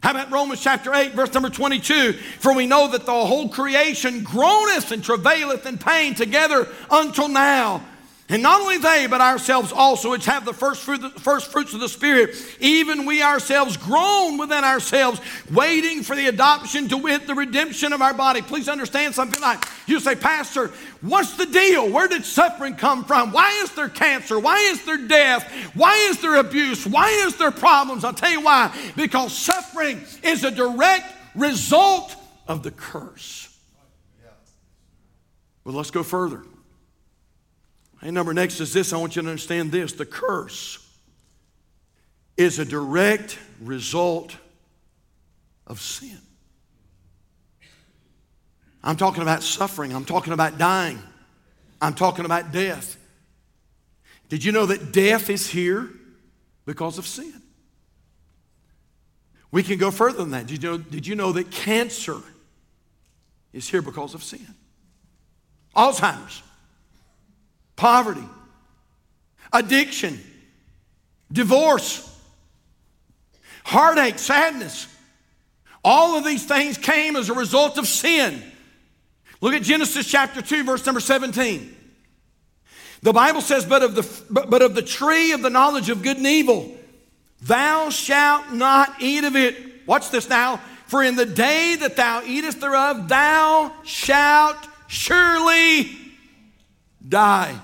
[0.03, 2.13] How about Romans chapter 8, verse number 22?
[2.13, 7.81] For we know that the whole creation groaneth and travaileth in pain together until now.
[8.29, 11.79] And not only they, but ourselves also, which have the first, fruit, first fruits of
[11.79, 17.35] the Spirit, even we ourselves groan within ourselves, waiting for the adoption to wit the
[17.35, 18.41] redemption of our body.
[18.41, 21.89] Please understand something like you say, Pastor, what's the deal?
[21.89, 23.31] Where did suffering come from?
[23.31, 24.37] Why is there cancer?
[24.37, 25.49] Why is there death?
[25.73, 26.85] Why is there abuse?
[26.85, 28.03] Why is there problems?
[28.03, 28.75] I'll tell you why.
[28.97, 32.13] Because suffering is a direct result
[32.45, 33.57] of the curse.
[35.63, 36.43] Well, let's go further.
[38.01, 40.83] And number next is this I want you to understand this the curse
[42.35, 44.35] is a direct result
[45.65, 46.19] of sin.
[48.83, 51.01] I'm talking about suffering, I'm talking about dying,
[51.81, 52.97] I'm talking about death.
[54.29, 55.89] Did you know that death is here
[56.65, 57.41] because of sin?
[59.51, 60.47] We can go further than that.
[60.47, 62.17] Did you know, did you know that cancer
[63.53, 64.45] is here because of sin?
[65.75, 66.43] Alzheimer's,
[67.77, 68.27] poverty,
[69.53, 70.19] addiction,
[71.31, 72.03] divorce,
[73.63, 74.93] heartache, sadness.
[75.85, 78.43] All of these things came as a result of sin.
[79.39, 81.75] Look at Genesis chapter 2, verse number 17.
[83.03, 86.17] The Bible says, but of the, but of the tree of the knowledge of good
[86.17, 86.75] and evil,
[87.43, 89.87] thou shalt not eat of it.
[89.87, 90.57] Watch this now.
[90.87, 95.95] For in the day that thou eatest thereof, thou shalt surely
[97.07, 97.59] die.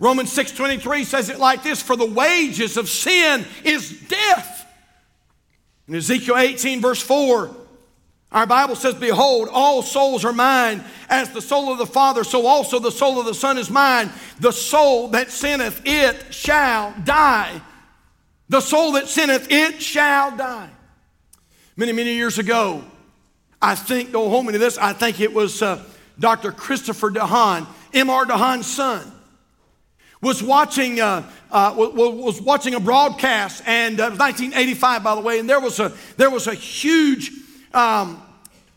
[0.00, 4.66] Romans 6:23 says it like this, for the wages of sin is death.
[5.86, 7.54] In Ezekiel 18, verse 4,
[8.32, 10.82] our Bible says, Behold, all souls are mine.
[11.08, 14.10] As the soul of the Father, so also the soul of the Son is mine.
[14.38, 17.60] The soul that sinneth, it shall die.
[18.48, 20.70] The soul that sinneth, it shall die.
[21.76, 22.84] Many, many years ago,
[23.60, 25.84] I think, don't hold me to this, I think it was uh,
[26.18, 26.52] Dr.
[26.52, 28.26] Christopher DeHaan, M.R.
[28.26, 29.10] DeHaan's son,
[30.22, 35.20] was watching, uh, uh, was watching a broadcast, and uh, it was 1985, by the
[35.20, 37.32] way, and there was a, there was a huge
[37.72, 38.22] um,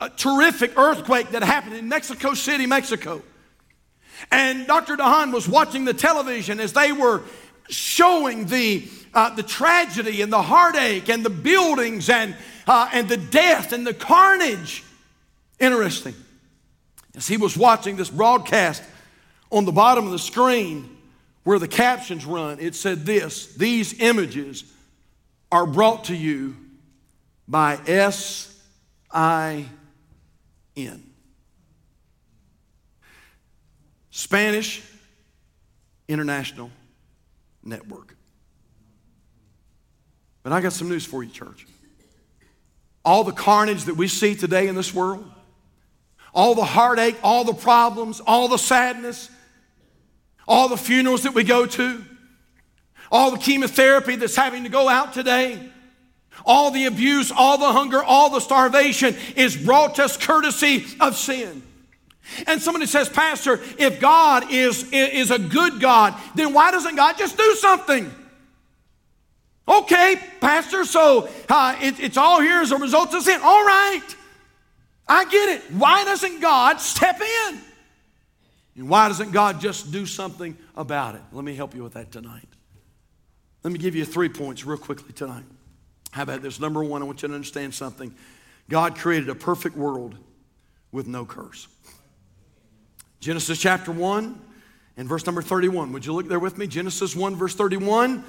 [0.04, 3.22] a terrific earthquake that happened in Mexico City, Mexico.
[4.32, 4.98] And Dr.
[4.98, 7.24] DeHaan was watching the television as they were
[7.70, 12.36] showing the, uh, the tragedy and the heartache and the buildings and,
[12.68, 14.84] uh, and the death and the carnage.
[15.60, 16.16] Interesting.
[17.16, 18.84] As he was watching this broadcast,
[19.52, 20.93] on the bottom of the screen
[21.44, 24.64] where the captions run, it said this These images
[25.52, 26.56] are brought to you
[27.48, 28.50] by S.
[29.12, 29.66] I
[30.76, 31.04] N.
[34.10, 34.82] Spanish
[36.08, 36.72] International
[37.64, 38.16] Network.
[40.42, 41.66] But I got some news for you, church.
[43.06, 45.30] All the carnage that we see today in this world,
[46.34, 49.30] all the heartache, all the problems, all the sadness,
[50.48, 52.04] all the funerals that we go to,
[53.12, 55.70] all the chemotherapy that's having to go out today,
[56.46, 61.62] all the abuse, all the hunger, all the starvation is brought us courtesy of sin.
[62.48, 67.18] And somebody says, Pastor, if God is, is a good God, then why doesn't God
[67.18, 68.12] just do something?
[69.68, 73.40] Okay, Pastor, so uh, it, it's all here as a result of sin.
[73.42, 74.04] All right,
[75.08, 75.62] I get it.
[75.72, 77.62] Why doesn't God step in?
[78.76, 81.22] And why doesn't God just do something about it?
[81.32, 82.48] Let me help you with that tonight.
[83.64, 85.46] Let me give you three points real quickly tonight.
[86.12, 86.60] How about this?
[86.60, 88.14] Number one, I want you to understand something.
[88.70, 90.18] God created a perfect world
[90.92, 91.68] with no curse.
[93.20, 94.40] Genesis chapter 1
[94.98, 95.94] and verse number 31.
[95.94, 96.68] Would you look there with me?
[96.68, 98.24] Genesis 1, verse 31.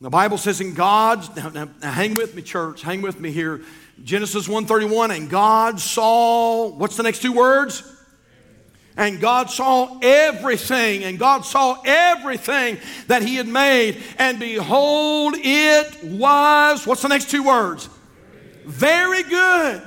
[0.00, 3.30] The Bible says in God's, now, now, now hang with me, church, hang with me
[3.30, 3.62] here.
[4.02, 7.93] Genesis 1:31, and God saw, what's the next two words?
[8.96, 12.78] And God saw everything, and God saw everything
[13.08, 14.00] that He had made.
[14.18, 17.88] And behold, it was, what's the next two words?
[18.64, 19.82] Very good.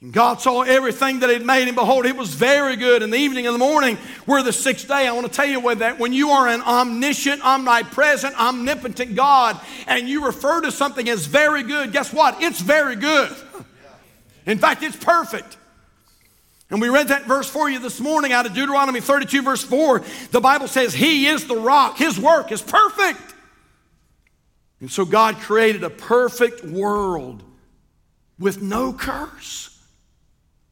[0.00, 3.02] And God saw everything that He had made, and behold, it was very good.
[3.02, 5.06] In the evening and the morning, we're the sixth day.
[5.06, 10.08] I want to tell you that when you are an omniscient, omnipresent, omnipotent God, and
[10.08, 12.42] you refer to something as very good, guess what?
[12.42, 13.34] It's very good.
[14.44, 15.56] In fact, it's perfect.
[16.70, 20.02] And we read that verse for you this morning out of Deuteronomy 32, verse 4.
[20.32, 23.20] The Bible says, He is the rock, His work is perfect.
[24.80, 27.42] And so God created a perfect world
[28.38, 29.72] with no curse.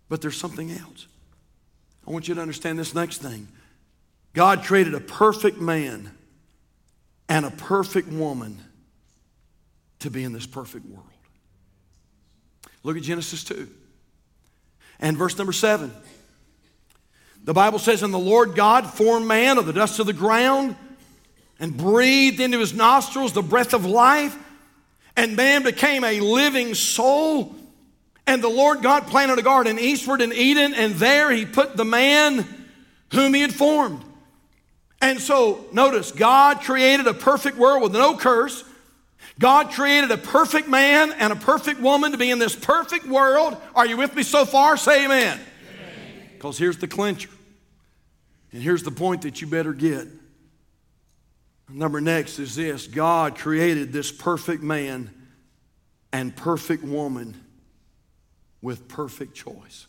[0.09, 1.07] But there's something else.
[2.07, 3.49] I want you to understand this next thing
[4.35, 6.11] God created a perfect man
[7.29, 8.59] and a perfect woman
[10.01, 11.07] to be in this perfect world.
[12.83, 13.71] Look at Genesis 2
[15.01, 15.93] and verse number seven.
[17.45, 20.77] The Bible says, And the Lord God formed man of the dust of the ground
[21.61, 24.37] and breathed into his nostrils the breath of life,
[25.17, 27.55] and man became a living soul.
[28.27, 31.85] And the Lord God planted a garden eastward in Eden, and there he put the
[31.85, 32.47] man
[33.13, 34.03] whom he had formed.
[35.01, 38.65] And so, notice, God created a perfect world with no curse.
[39.39, 43.57] God created a perfect man and a perfect woman to be in this perfect world.
[43.75, 44.77] Are you with me so far?
[44.77, 45.41] Say amen.
[46.35, 47.31] Because here's the clincher.
[48.53, 50.07] And here's the point that you better get.
[51.69, 55.13] Number next is this God created this perfect man
[56.13, 57.35] and perfect woman
[58.63, 59.87] with perfect choice.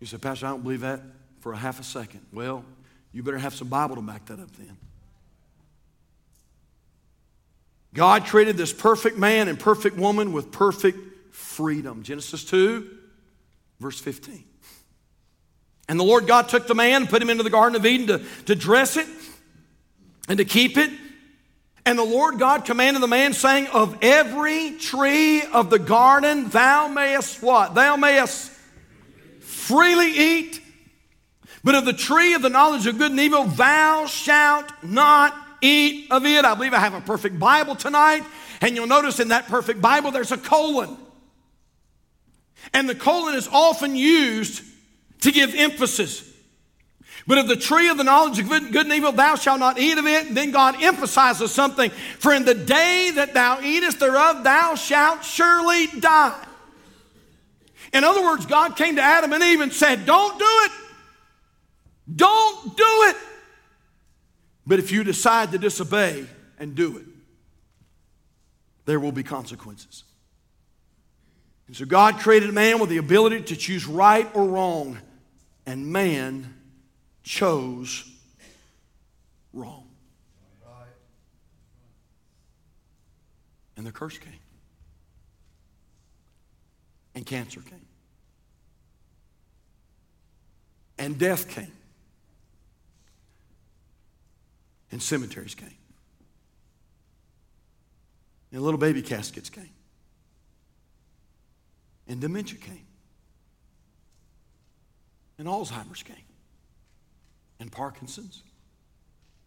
[0.00, 1.00] You say, Pastor, I don't believe that
[1.40, 2.26] for a half a second.
[2.32, 2.64] Well,
[3.12, 4.76] you better have some Bible to back that up then.
[7.98, 12.04] God created this perfect man and perfect woman with perfect freedom.
[12.04, 12.88] Genesis 2,
[13.80, 14.44] verse 15.
[15.88, 18.06] And the Lord God took the man, and put him into the Garden of Eden
[18.06, 19.08] to, to dress it
[20.28, 20.92] and to keep it.
[21.84, 26.86] And the Lord God commanded the man, saying, Of every tree of the garden thou
[26.86, 27.74] mayest what?
[27.74, 28.52] Thou mayest
[29.40, 30.60] freely eat,
[31.64, 36.10] but of the tree of the knowledge of good and evil thou shalt not eat
[36.10, 36.44] of it.
[36.44, 38.24] I believe I have a perfect Bible tonight,
[38.60, 40.96] and you'll notice in that perfect Bible there's a colon.
[42.74, 44.62] And the colon is often used
[45.20, 46.24] to give emphasis.
[47.26, 49.78] But of the tree of the knowledge of good, good, and evil, thou shalt not
[49.78, 50.34] eat of it.
[50.34, 51.90] Then God emphasizes something.
[51.90, 56.42] For in the day that thou eatest thereof, thou shalt surely die.
[57.92, 60.72] In other words, God came to Adam and Eve and said, Don't do it.
[62.16, 63.16] Don't do it.
[64.68, 66.26] But if you decide to disobey
[66.58, 67.06] and do it,
[68.84, 70.04] there will be consequences.
[71.66, 74.98] And so God created man with the ability to choose right or wrong,
[75.64, 76.54] and man
[77.22, 78.04] chose
[79.54, 79.84] wrong.
[83.78, 84.32] And the curse came.
[87.14, 87.86] And cancer came.
[90.98, 91.72] And death came.
[94.90, 95.74] And cemeteries came.
[98.52, 99.70] And little baby caskets came.
[102.06, 102.86] And dementia came.
[105.38, 106.16] And Alzheimer's came.
[107.60, 108.42] And Parkinson's.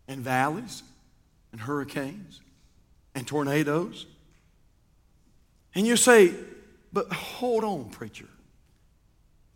[0.07, 0.83] And valleys.
[1.51, 2.39] And hurricanes.
[3.15, 4.05] And tornadoes.
[5.73, 6.33] And you say,
[6.93, 8.27] but hold on, preacher.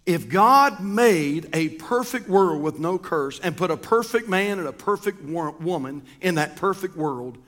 [0.05, 4.67] If God made a perfect world with no curse and put a perfect man and
[4.67, 7.39] a perfect woman in that perfect world,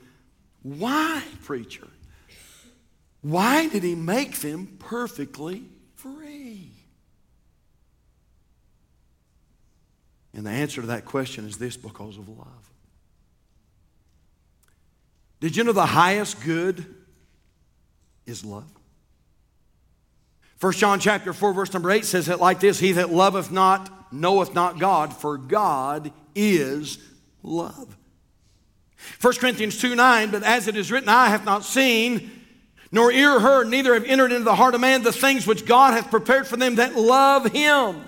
[0.62, 1.86] why, preacher?
[3.22, 6.72] Why did he make them perfectly free?
[10.34, 12.70] And the answer to that question is this because of love.
[15.40, 16.84] Did you know the highest good
[18.26, 18.70] is love?
[20.60, 24.12] 1 John chapter 4, verse number 8 says it like this He that loveth not
[24.12, 26.98] knoweth not God, for God is
[27.42, 27.96] love.
[29.20, 32.30] 1 Corinthians 2 9, but as it is written, I have not seen,
[32.90, 35.94] nor ear heard, neither have entered into the heart of man the things which God
[35.94, 38.02] hath prepared for them that love him.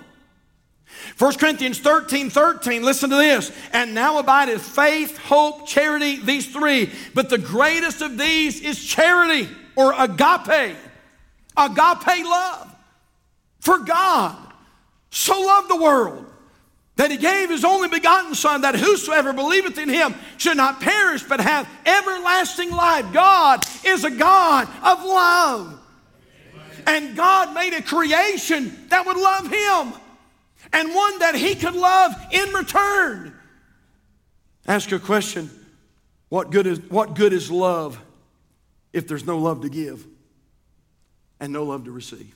[1.17, 3.51] 1 Corinthians 13, 13, listen to this.
[3.71, 6.91] And now abideth faith, hope, charity, these three.
[7.13, 10.75] But the greatest of these is charity or agape.
[11.57, 12.75] Agape love
[13.59, 14.37] for God.
[15.09, 16.25] So loved the world
[16.95, 21.23] that he gave his only begotten Son, that whosoever believeth in him should not perish
[21.23, 23.11] but have everlasting life.
[23.11, 25.79] God is a God of love.
[26.87, 29.93] And God made a creation that would love him
[30.73, 33.33] and one that he could love in return.
[34.67, 35.49] Ask a question
[36.29, 37.99] what good is, what good is love
[38.93, 40.05] if there's no love to give?
[41.41, 42.33] And no love to receive.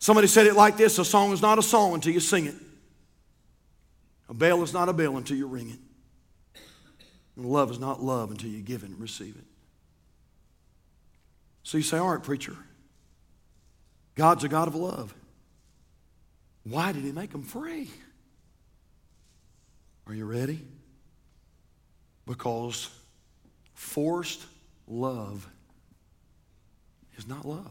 [0.00, 2.56] Somebody said it like this a song is not a song until you sing it,
[4.28, 5.78] a bell is not a bell until you ring it.
[7.36, 9.44] And love is not love until you give it and receive it.
[11.62, 12.56] So you say, All right, preacher,
[14.16, 15.14] God's a God of love.
[16.64, 17.88] Why did He make them free?
[20.06, 20.60] Are you ready?
[22.26, 22.90] Because
[23.74, 24.44] forced
[24.88, 25.48] love
[27.20, 27.70] is not love.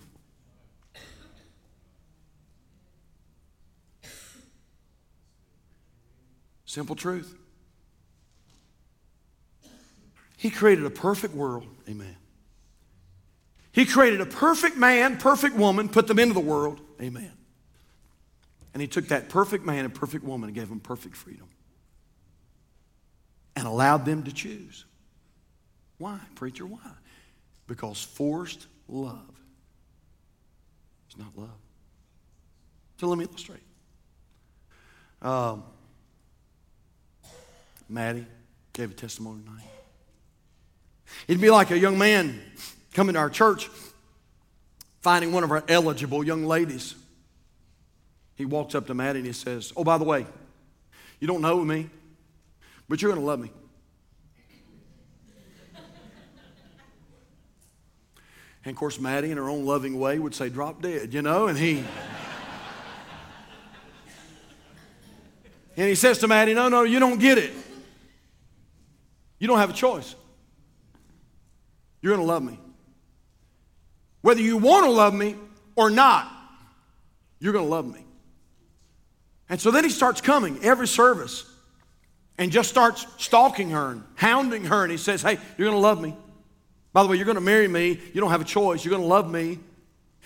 [6.65, 7.35] Simple truth.
[10.38, 11.65] He created a perfect world.
[11.89, 12.15] Amen.
[13.71, 16.79] He created a perfect man, perfect woman, put them into the world.
[17.01, 17.31] Amen.
[18.73, 21.47] And he took that perfect man and perfect woman and gave them perfect freedom
[23.55, 24.85] and allowed them to choose.
[25.97, 26.67] Why, preacher?
[26.67, 26.91] Why?
[27.65, 29.38] Because forced love
[31.20, 31.50] not love.
[32.98, 33.62] So let me illustrate.
[35.22, 35.63] Um,
[37.88, 38.26] Maddie
[38.74, 39.63] gave a testimony tonight.
[41.28, 42.40] It'd be like a young man
[42.94, 43.70] coming to our church,
[45.02, 46.96] finding one of our eligible young ladies.
[48.36, 50.26] He walks up to Maddie and he says, Oh, by the way,
[51.20, 51.90] you don't know me,
[52.88, 53.52] but you're going to love me.
[58.70, 61.48] And of course, Maddie, in her own loving way, would say, drop dead, you know,
[61.48, 61.84] and he.
[65.76, 67.52] And he says to Maddie, No, no, you don't get it.
[69.40, 70.13] You don't have a choice.
[72.04, 72.60] You're going to love me.
[74.22, 75.36] Whether you want to love me
[75.76, 76.32] or not,
[77.40, 78.06] you're going to love me.
[79.50, 81.52] And so then he starts coming every service
[82.38, 84.84] and just starts stalking her and hounding her.
[84.84, 86.15] And he says, Hey, you're going to love me.
[86.92, 88.00] By the way, you're going to marry me.
[88.13, 88.83] You don't have a choice.
[88.83, 89.60] You're going to love me.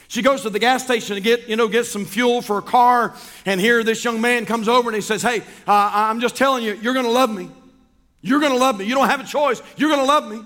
[0.08, 2.62] She goes to the gas station to get, you know, get some fuel for a
[2.62, 3.16] car.
[3.46, 6.64] And here this young man comes over and he says, Hey, uh, I'm just telling
[6.64, 7.50] you, you're going to love me.
[8.22, 8.86] You're going to love me.
[8.86, 9.62] You don't have a choice.
[9.76, 10.42] You're going to love me.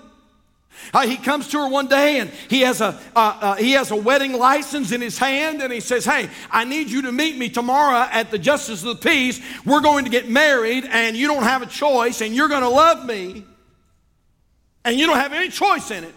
[0.93, 3.91] Uh, he comes to her one day and he has, a, uh, uh, he has
[3.91, 7.37] a wedding license in his hand and he says, Hey, I need you to meet
[7.37, 9.41] me tomorrow at the Justice of the Peace.
[9.65, 12.69] We're going to get married and you don't have a choice and you're going to
[12.69, 13.43] love me
[14.87, 16.15] and you don't have any choice in it.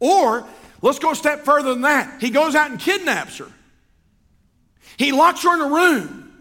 [0.00, 0.46] Or
[0.80, 2.22] let's go a step further than that.
[2.22, 3.52] He goes out and kidnaps her,
[4.96, 6.32] he locks her in a room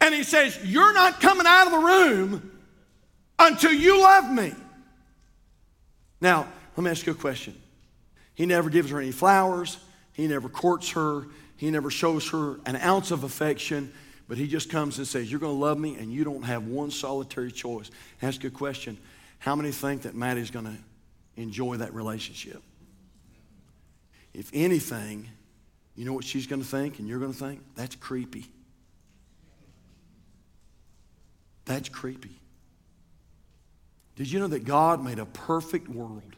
[0.00, 2.60] and he says, You're not coming out of the room
[3.38, 4.52] until you love me.
[6.20, 6.46] Now,
[6.76, 7.60] let me ask you a question.
[8.34, 9.78] He never gives her any flowers,
[10.12, 13.92] he never courts her, he never shows her an ounce of affection,
[14.28, 16.66] but he just comes and says, You're going to love me, and you don't have
[16.66, 17.90] one solitary choice.
[18.22, 18.98] Ask a question
[19.44, 20.76] How many think that Maddie's going to
[21.36, 22.62] enjoy that relationship?
[24.32, 25.28] If anything,
[25.94, 27.60] you know what she's going to think and you're going to think?
[27.74, 28.46] That's creepy.
[31.66, 32.40] That's creepy.
[34.16, 36.36] Did you know that God made a perfect world?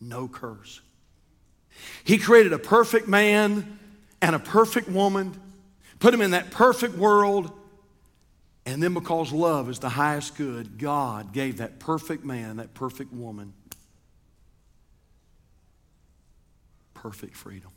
[0.00, 0.80] No curse.
[2.04, 3.80] He created a perfect man
[4.22, 5.34] and a perfect woman,
[5.98, 7.50] put him in that perfect world,
[8.66, 13.12] and then because love is the highest good, God gave that perfect man, that perfect
[13.12, 13.54] woman,
[16.92, 17.70] perfect freedom.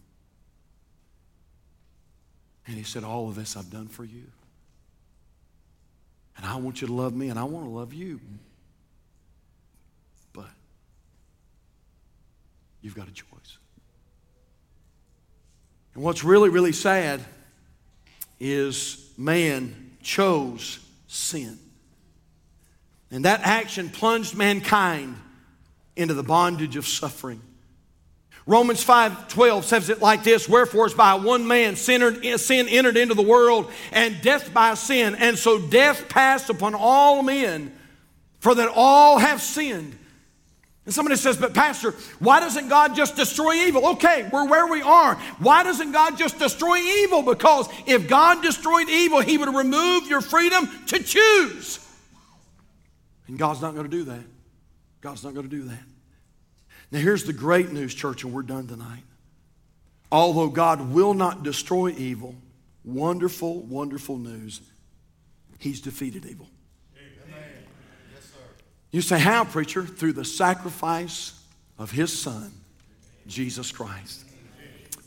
[2.65, 4.23] And He said, All of this I've done for you.
[6.37, 8.19] And I want you to love me, and I want to love you.
[10.33, 10.49] But
[12.81, 13.57] you've got a choice.
[15.93, 17.21] And what's really, really sad
[18.39, 21.59] is man chose sin.
[23.11, 25.15] And that action plunged mankind
[25.95, 27.41] into the bondage of suffering.
[28.47, 33.13] Romans 5 12 says it like this Wherefore, as by one man sin entered into
[33.13, 37.71] the world, and death by sin, and so death passed upon all men,
[38.39, 39.95] for that all have sinned.
[40.89, 43.89] And somebody says, But Pastor, why doesn't God just destroy evil?
[43.89, 45.13] Okay, we're where we are.
[45.37, 47.21] Why doesn't God just destroy evil?
[47.21, 51.87] Because if God destroyed evil, He would remove your freedom to choose.
[53.27, 54.23] And God's not going to do that.
[54.99, 55.83] God's not going to do that.
[56.89, 59.03] Now, here's the great news, church, and we're done tonight.
[60.11, 62.33] Although God will not destroy evil,
[62.83, 64.59] wonderful, wonderful news,
[65.59, 66.47] He's defeated evil.
[68.91, 69.83] You say, How, preacher?
[69.85, 71.39] Through the sacrifice
[71.77, 72.51] of his son,
[73.27, 74.25] Jesus Christ.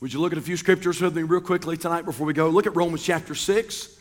[0.00, 2.48] Would you look at a few scriptures with me real quickly tonight before we go?
[2.48, 4.00] Look at Romans chapter 6.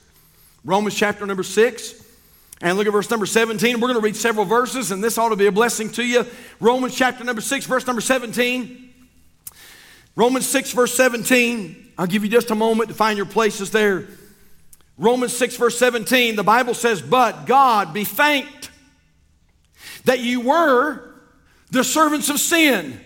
[0.63, 2.07] Romans chapter number 6.
[2.61, 3.79] And look at verse number 17.
[3.79, 6.25] We're going to read several verses, and this ought to be a blessing to you.
[6.59, 8.93] Romans chapter number 6, verse number 17.
[10.15, 11.93] Romans 6, verse 17.
[11.97, 14.07] I'll give you just a moment to find your places there.
[14.97, 18.60] Romans 6, verse 17, the Bible says, But God be thanked
[20.05, 21.03] that you were
[21.69, 22.99] the servants of sin,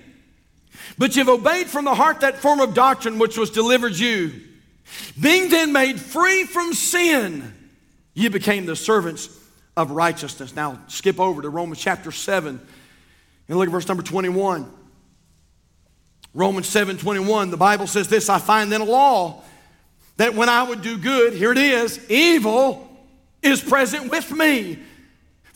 [0.98, 4.42] but you've obeyed from the heart that form of doctrine which was delivered you.
[5.20, 7.54] Being then made free from sin,
[8.14, 9.30] you became the servants
[9.76, 10.56] of righteousness.
[10.56, 12.60] Now, skip over to Romans chapter 7
[13.48, 14.72] and look at verse number 21.
[16.34, 19.42] Romans 7 21, the Bible says this I find then a law
[20.18, 22.90] that when I would do good, here it is, evil
[23.42, 24.80] is present with me.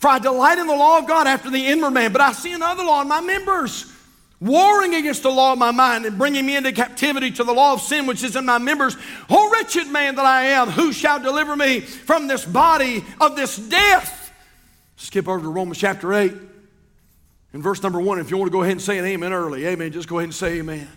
[0.00, 2.54] For I delight in the law of God after the inward man, but I see
[2.54, 3.84] another law in my members,
[4.40, 7.74] warring against the law of my mind and bringing me into captivity to the law
[7.74, 8.96] of sin which is in my members.
[9.28, 13.56] O wretched man that I am, who shall deliver me from this body of this
[13.56, 14.32] death?
[14.96, 16.32] Skip over to Romans chapter 8
[17.52, 18.20] in verse number 1.
[18.20, 20.28] If you want to go ahead and say an amen early, amen, just go ahead
[20.28, 20.88] and say amen.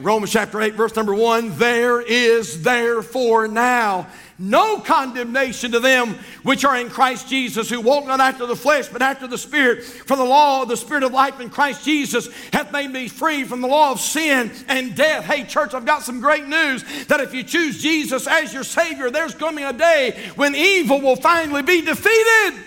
[0.00, 4.06] Romans chapter 8, verse number 1 there is therefore now
[4.38, 8.86] no condemnation to them which are in Christ Jesus, who walk not after the flesh,
[8.86, 9.82] but after the Spirit.
[9.82, 13.42] For the law of the Spirit of life in Christ Jesus hath made me free
[13.42, 15.24] from the law of sin and death.
[15.24, 19.10] Hey, church, I've got some great news that if you choose Jesus as your Savior,
[19.10, 22.54] there's coming a day when evil will finally be defeated.
[22.54, 22.62] Amen.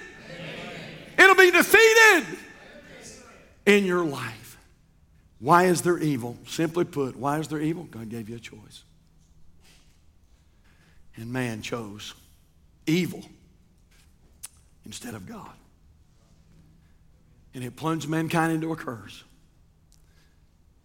[1.17, 2.37] It'll be defeated
[3.65, 4.50] in your life.
[5.41, 6.37] Why is there evil?
[6.47, 7.85] Simply put, why is there evil?
[7.85, 8.83] God gave you a choice.
[11.15, 12.13] And man chose
[12.85, 13.23] evil
[14.85, 15.49] instead of God.
[17.55, 19.23] And it plunged mankind into a curse.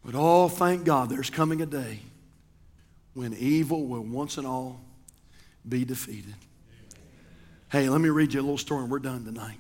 [0.03, 2.01] But oh, thank God, there's coming a day
[3.13, 4.81] when evil will once and all
[5.69, 6.35] be defeated.
[7.71, 9.59] Hey, let me read you a little story and we're done tonight.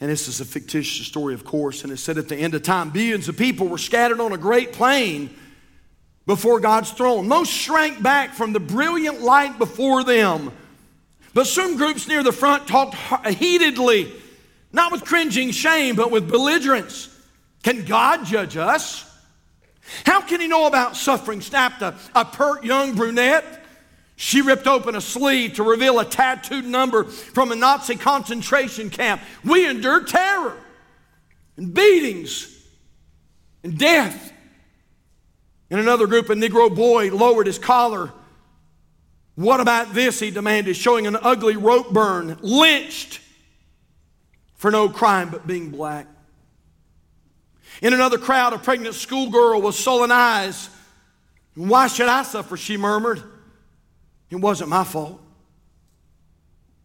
[0.00, 1.82] And this is a fictitious story, of course.
[1.82, 4.38] And it said at the end of time, billions of people were scattered on a
[4.38, 5.30] great plain
[6.26, 7.26] before God's throne.
[7.26, 10.52] Most shrank back from the brilliant light before them.
[11.34, 12.94] But some groups near the front talked
[13.26, 14.12] heatedly,
[14.72, 17.08] not with cringing shame, but with belligerence.
[17.62, 19.04] Can God judge us?
[20.04, 21.40] How can he know about suffering?
[21.40, 23.57] snapped a, a pert young brunette.
[24.20, 29.22] She ripped open a sleeve to reveal a tattooed number from a Nazi concentration camp.
[29.44, 30.56] We endured terror
[31.56, 32.52] and beatings
[33.62, 34.32] and death.
[35.70, 38.10] In another group, a Negro boy lowered his collar.
[39.36, 40.18] What about this?
[40.18, 43.20] He demanded, showing an ugly rope burn, lynched
[44.56, 46.08] for no crime but being black.
[47.82, 50.70] In another crowd, a pregnant schoolgirl with sullen eyes.
[51.54, 52.56] Why should I suffer?
[52.56, 53.22] She murmured.
[54.30, 55.20] It wasn't my fault.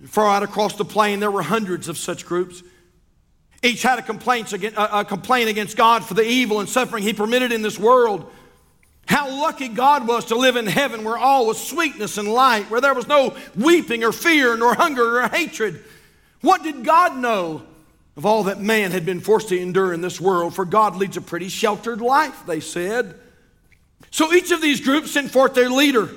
[0.06, 2.64] far out across the plain, there were hundreds of such groups.
[3.62, 7.14] Each had a complaint, against, a complaint against God for the evil and suffering He
[7.14, 8.30] permitted in this world.
[9.06, 12.82] How lucky God was to live in heaven where all was sweetness and light, where
[12.82, 15.84] there was no weeping or fear, nor hunger or hatred.
[16.42, 17.64] What did God know
[18.16, 20.54] of all that man had been forced to endure in this world?
[20.54, 23.16] For God leads a pretty sheltered life, they said.
[24.12, 26.10] So each of these groups sent forth their leader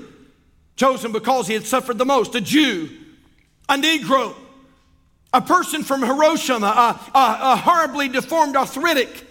[0.76, 2.90] chosen because he had suffered the most a Jew,
[3.68, 4.34] a Negro,
[5.32, 9.24] a person from Hiroshima, a, a, a horribly deformed arthritic.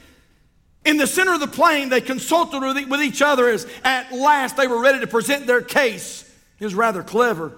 [0.83, 4.67] In the center of the plain, they consulted with, each other as at last they
[4.67, 6.29] were ready to present their case.
[6.57, 7.53] He was rather clever.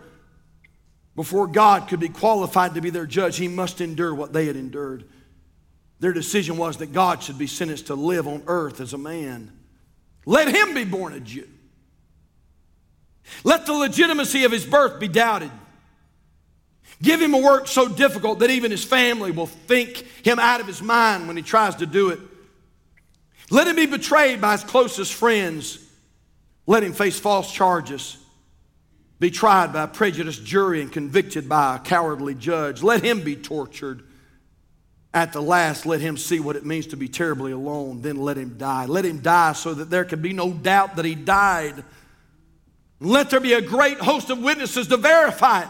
[1.15, 4.55] Before God could be qualified to be their judge, he must endure what they had
[4.55, 5.03] endured.
[5.99, 9.51] Their decision was that God should be sentenced to live on earth as a man.
[10.25, 11.47] Let him be born a Jew.
[13.43, 15.51] Let the legitimacy of his birth be doubted.
[17.01, 20.67] Give him a work so difficult that even his family will think him out of
[20.67, 22.19] his mind when he tries to do it.
[23.49, 25.80] Let him be betrayed by his closest friends.
[26.65, 28.17] Let him face false charges.
[29.19, 32.84] Be tried by a prejudiced jury and convicted by a cowardly judge.
[32.84, 34.03] Let him be tortured.
[35.13, 38.01] At the last, let him see what it means to be terribly alone.
[38.01, 38.86] Then let him die.
[38.86, 41.84] Let him die so that there can be no doubt that he died.
[42.99, 45.67] Let there be a great host of witnesses to verify it.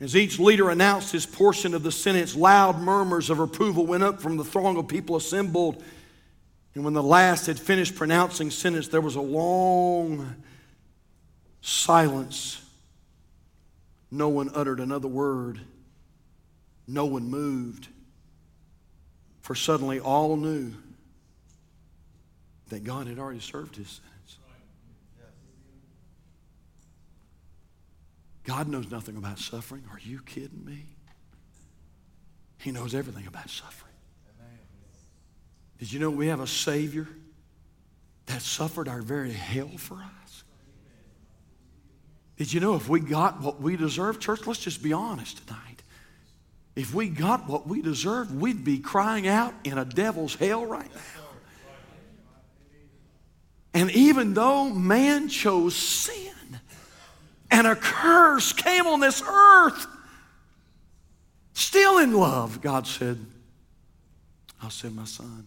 [0.00, 4.20] As each leader announced his portion of the sentence, loud murmurs of approval went up
[4.20, 5.82] from the throng of people assembled.
[6.74, 10.36] And when the last had finished pronouncing sentence, there was a long
[11.60, 12.60] silence.
[14.10, 15.60] No one uttered another word.
[16.86, 17.88] No one moved.
[19.42, 20.72] For suddenly all knew
[22.68, 24.10] that God had already served his sentence.
[28.44, 29.84] God knows nothing about suffering.
[29.90, 30.84] Are you kidding me?
[32.58, 33.92] He knows everything about suffering.
[35.78, 37.08] Did you know we have a Savior
[38.26, 40.44] that suffered our very hell for us?
[42.36, 45.82] Did you know if we got what we deserve, church, let's just be honest tonight.
[46.76, 50.92] If we got what we deserve, we'd be crying out in a devil's hell right
[50.92, 51.00] now.
[53.74, 56.33] And even though man chose sin,
[57.54, 59.86] and a curse came on this earth.
[61.52, 63.24] Still in love, God said,
[64.60, 65.46] I'll send my son.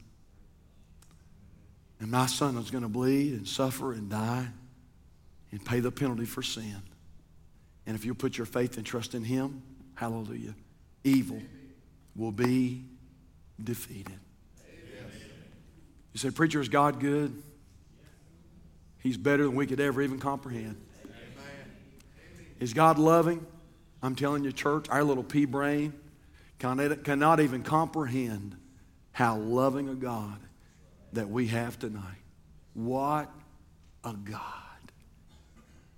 [1.99, 4.47] And my son is going to bleed and suffer and die
[5.51, 6.82] and pay the penalty for sin.
[7.86, 9.62] And if you put your faith and trust in him,
[9.95, 10.55] hallelujah,
[11.03, 11.41] evil
[12.16, 12.86] will be
[13.62, 14.20] defeated.
[16.14, 17.43] You say, Preacher, is God good?
[18.99, 20.82] He's better than we could ever even comprehend.
[22.60, 23.45] Is God loving?
[24.01, 25.93] I'm telling you, church, our little pea brain
[26.60, 28.55] cannot even comprehend
[29.12, 30.39] how loving a God
[31.14, 32.03] that we have tonight.
[32.74, 33.32] What
[34.03, 34.41] a God.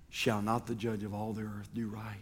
[0.08, 2.20] Shall not the judge of all the earth do right?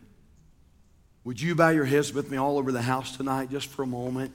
[1.25, 3.87] Would you bow your heads with me all over the house tonight just for a
[3.87, 4.33] moment?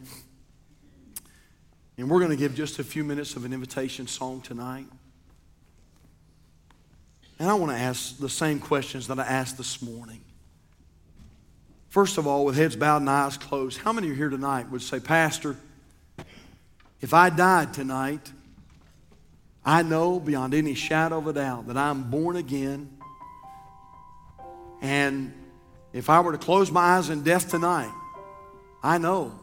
[1.97, 4.88] And we're going to give just a few minutes of an invitation song tonight.
[7.44, 10.22] And I want to ask the same questions that I asked this morning.
[11.89, 14.82] First of all, with heads bowed and eyes closed, how many are here tonight would
[14.82, 15.58] say, Pastor,
[17.02, 18.32] if I died tonight,
[19.66, 22.89] I know beyond any shadow of a doubt that I'm born again
[24.82, 25.34] and
[25.91, 27.94] If I were to close my eyes in death tonight,
[28.82, 29.38] I know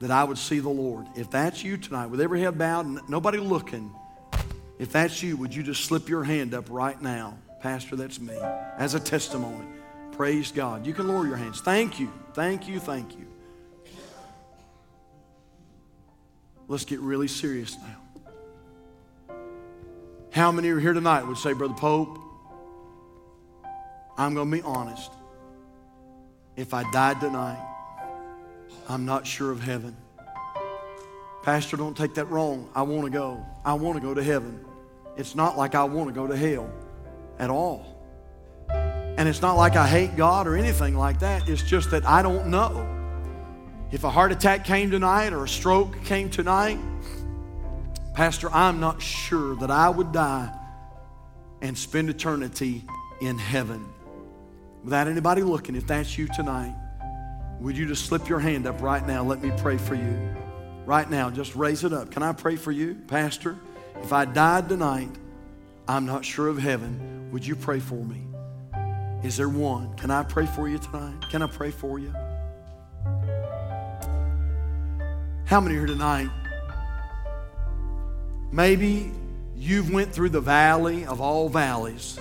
[0.00, 1.06] that I would see the Lord.
[1.16, 3.94] If that's you tonight, with every head bowed and nobody looking,
[4.78, 7.38] if that's you, would you just slip your hand up right now?
[7.60, 8.36] Pastor, that's me.
[8.76, 9.66] As a testimony.
[10.12, 10.86] Praise God.
[10.86, 11.60] You can lower your hands.
[11.60, 12.12] Thank you.
[12.34, 12.78] Thank you.
[12.78, 13.26] Thank you.
[16.68, 19.36] Let's get really serious now.
[20.30, 22.18] How many are here tonight would say, Brother Pope,
[24.16, 25.10] I'm going to be honest.
[26.56, 27.64] If I died tonight,
[28.88, 29.96] I'm not sure of heaven.
[31.44, 32.70] Pastor, don't take that wrong.
[32.74, 33.44] I want to go.
[33.66, 34.64] I want to go to heaven.
[35.18, 36.72] It's not like I want to go to hell
[37.38, 38.02] at all.
[38.70, 41.46] And it's not like I hate God or anything like that.
[41.46, 42.88] It's just that I don't know.
[43.92, 46.78] If a heart attack came tonight or a stroke came tonight,
[48.14, 50.50] Pastor, I'm not sure that I would die
[51.60, 52.84] and spend eternity
[53.20, 53.86] in heaven.
[54.82, 56.74] Without anybody looking, if that's you tonight,
[57.60, 59.22] would you just slip your hand up right now?
[59.22, 60.34] Let me pray for you.
[60.86, 62.10] Right now, just raise it up.
[62.10, 63.56] Can I pray for you, Pastor?
[64.02, 65.10] If I died tonight,
[65.88, 67.30] I'm not sure of heaven.
[67.32, 68.22] Would you pray for me?
[69.22, 69.94] Is there one?
[69.96, 71.24] Can I pray for you tonight?
[71.30, 72.12] Can I pray for you?
[75.46, 76.28] How many here tonight?
[78.52, 79.10] Maybe
[79.56, 82.18] you've went through the valley of all valleys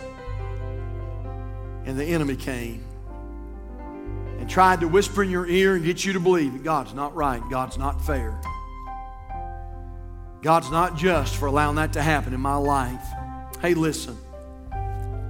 [1.86, 2.84] and the enemy came
[4.40, 7.16] and tried to whisper in your ear and get you to believe that God's not
[7.16, 8.40] right, God's not fair.
[10.44, 13.06] God's not just for allowing that to happen in my life.
[13.62, 14.18] Hey, listen.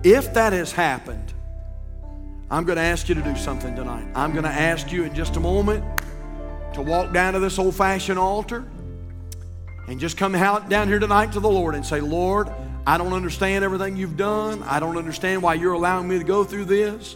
[0.03, 1.31] If that has happened,
[2.49, 4.07] I'm going to ask you to do something tonight.
[4.15, 5.83] I'm going to ask you in just a moment
[6.73, 8.65] to walk down to this old fashioned altar
[9.87, 12.49] and just come out down here tonight to the Lord and say, Lord,
[12.87, 14.63] I don't understand everything you've done.
[14.63, 17.15] I don't understand why you're allowing me to go through this.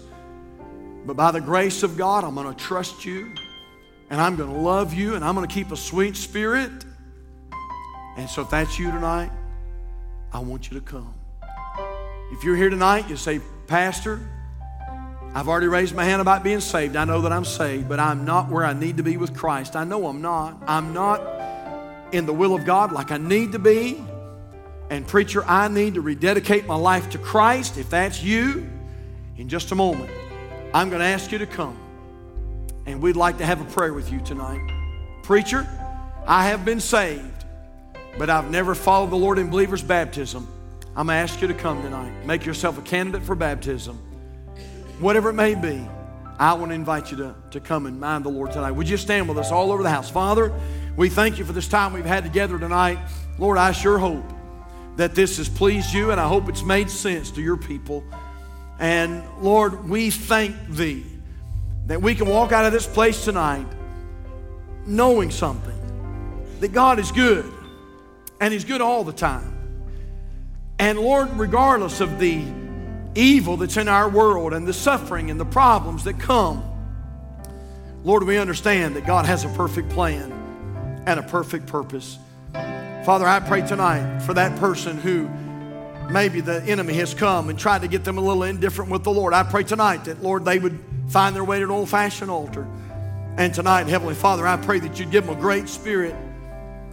[1.06, 3.34] But by the grace of God, I'm going to trust you
[4.12, 6.86] and I'm going to love you and I'm going to keep a sweet spirit.
[8.18, 9.32] And so if that's you tonight,
[10.34, 11.14] I want you to come.
[12.32, 14.20] If you're here tonight, you say, Pastor,
[15.34, 16.96] I've already raised my hand about being saved.
[16.96, 19.76] I know that I'm saved, but I'm not where I need to be with Christ.
[19.76, 20.62] I know I'm not.
[20.68, 21.22] I'm not
[22.12, 24.04] in the will of God like I need to be.
[24.90, 27.78] And, preacher, I need to rededicate my life to Christ.
[27.78, 28.68] If that's you,
[29.38, 30.10] in just a moment,
[30.74, 31.78] I'm going to ask you to come.
[32.86, 34.62] And we'd like to have a prayer with you tonight.
[35.24, 35.68] Preacher,
[36.26, 37.37] I have been saved,
[38.18, 40.48] but I've never followed the Lord in believer's baptism.
[40.96, 42.26] I'm going to ask you to come tonight.
[42.26, 44.00] Make yourself a candidate for baptism
[45.00, 45.88] whatever it may be,
[46.40, 48.72] I want to invite you to, to come and mind the Lord tonight.
[48.72, 50.10] Would you stand with us all over the house?
[50.10, 50.54] Father,
[50.96, 52.98] we thank you for this time we've had together tonight.
[53.38, 54.26] Lord, I sure hope
[54.96, 58.04] that this has pleased you, and I hope it's made sense to your people.
[58.80, 61.06] And Lord, we thank thee
[61.86, 63.68] that we can walk out of this place tonight
[64.86, 65.74] knowing something
[66.60, 67.46] that God is good,
[68.40, 69.54] and He's good all the time.
[70.80, 72.44] And Lord, regardless of the
[73.16, 76.64] evil that's in our world and the suffering and the problems that come,
[78.04, 80.32] Lord, we understand that God has a perfect plan
[81.06, 82.20] and a perfect purpose.
[82.54, 85.30] Father, I pray tonight for that person who
[86.12, 89.12] maybe the enemy has come and tried to get them a little indifferent with the
[89.12, 89.34] Lord.
[89.34, 90.80] I pray tonight that, Lord, they would
[91.10, 92.68] find their way to an old fashioned altar.
[93.38, 96.16] And tonight, Heavenly Father, I pray that you'd give them a great spirit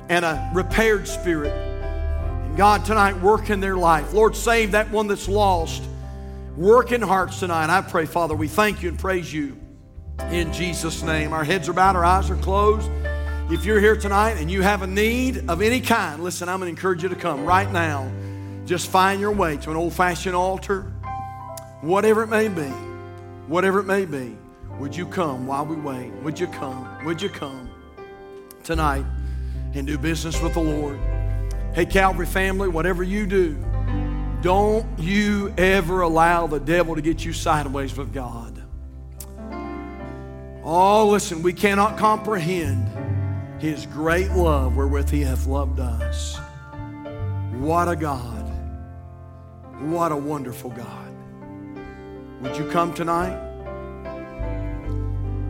[0.08, 1.52] and a repaired spirit.
[1.52, 4.12] And God, tonight, work in their life.
[4.12, 5.82] Lord, save that one that's lost
[6.56, 7.70] work in hearts tonight.
[7.70, 9.58] I pray, Father, we thank you and praise you
[10.30, 11.32] in Jesus' name.
[11.32, 12.90] Our heads are bowed, our eyes are closed.
[13.50, 16.74] If you're here tonight and you have a need of any kind, listen, I'm going
[16.74, 18.10] to encourage you to come right now.
[18.64, 20.92] Just find your way to an old fashioned altar,
[21.82, 22.70] whatever it may be,
[23.48, 24.36] whatever it may be.
[24.78, 26.10] Would you come while we wait?
[26.22, 27.04] Would you come?
[27.04, 27.70] Would you come
[28.64, 29.04] tonight
[29.74, 30.98] and do business with the Lord?
[31.74, 33.56] Hey, Calvary family, whatever you do,
[34.40, 38.62] don't you ever allow the devil to get you sideways with God.
[40.62, 42.88] Oh, listen, we cannot comprehend
[43.60, 46.38] his great love wherewith he hath loved us.
[47.52, 48.50] What a God.
[49.80, 51.08] What a wonderful God.
[52.42, 53.40] Would you come tonight?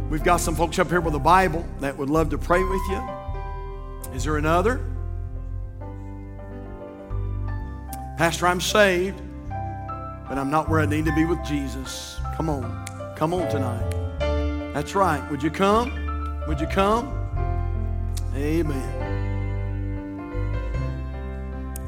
[0.08, 2.82] We've got some folks up here with a Bible that would love to pray with
[2.88, 3.13] you.
[4.14, 4.80] Is there another?
[8.16, 9.20] Pastor, I'm saved,
[10.28, 12.16] but I'm not where I need to be with Jesus.
[12.36, 12.84] Come on.
[13.16, 13.90] Come on tonight.
[14.72, 15.28] That's right.
[15.30, 15.90] Would you come?
[16.46, 17.12] Would you come?
[18.36, 19.14] Amen.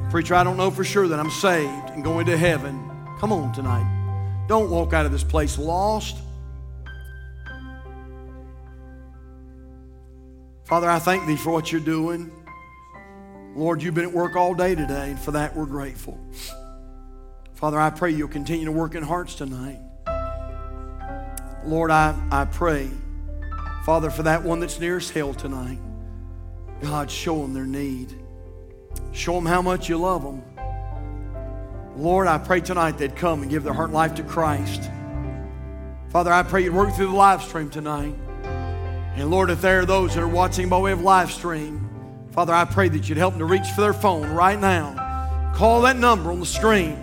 [0.09, 2.89] Preacher, I don't know for sure that I'm saved and going to heaven.
[3.19, 4.45] Come on tonight.
[4.47, 6.17] Don't walk out of this place lost.
[10.67, 12.29] Father, I thank thee for what you're doing.
[13.55, 16.19] Lord, you've been at work all day today, and for that we're grateful.
[17.53, 19.79] Father, I pray you'll continue to work in hearts tonight.
[21.63, 22.89] Lord, I, I pray,
[23.85, 25.79] Father, for that one that's nearest hell tonight.
[26.81, 28.13] God, show them their need.
[29.13, 30.43] Show them how much you love them.
[31.95, 34.91] Lord, I pray tonight they'd come and give their heart and life to Christ.
[36.09, 38.15] Father, I pray you'd work through the live stream tonight.
[39.17, 41.89] And Lord, if there are those that are watching by way of live stream,
[42.33, 45.53] Father, I pray that you'd help them to reach for their phone right now.
[45.55, 46.95] Call that number on the screen.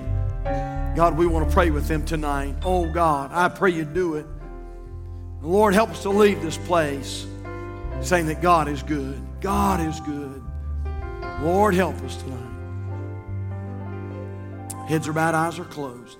[0.94, 2.54] God, we want to pray with them tonight.
[2.62, 4.26] Oh, God, I pray you do it.
[5.42, 7.26] Lord, help us to leave this place
[8.00, 9.20] saying that God is good.
[9.40, 10.40] God is good.
[11.42, 12.38] Lord, help us tonight.
[14.88, 16.18] Heads are bowed, eyes are closed.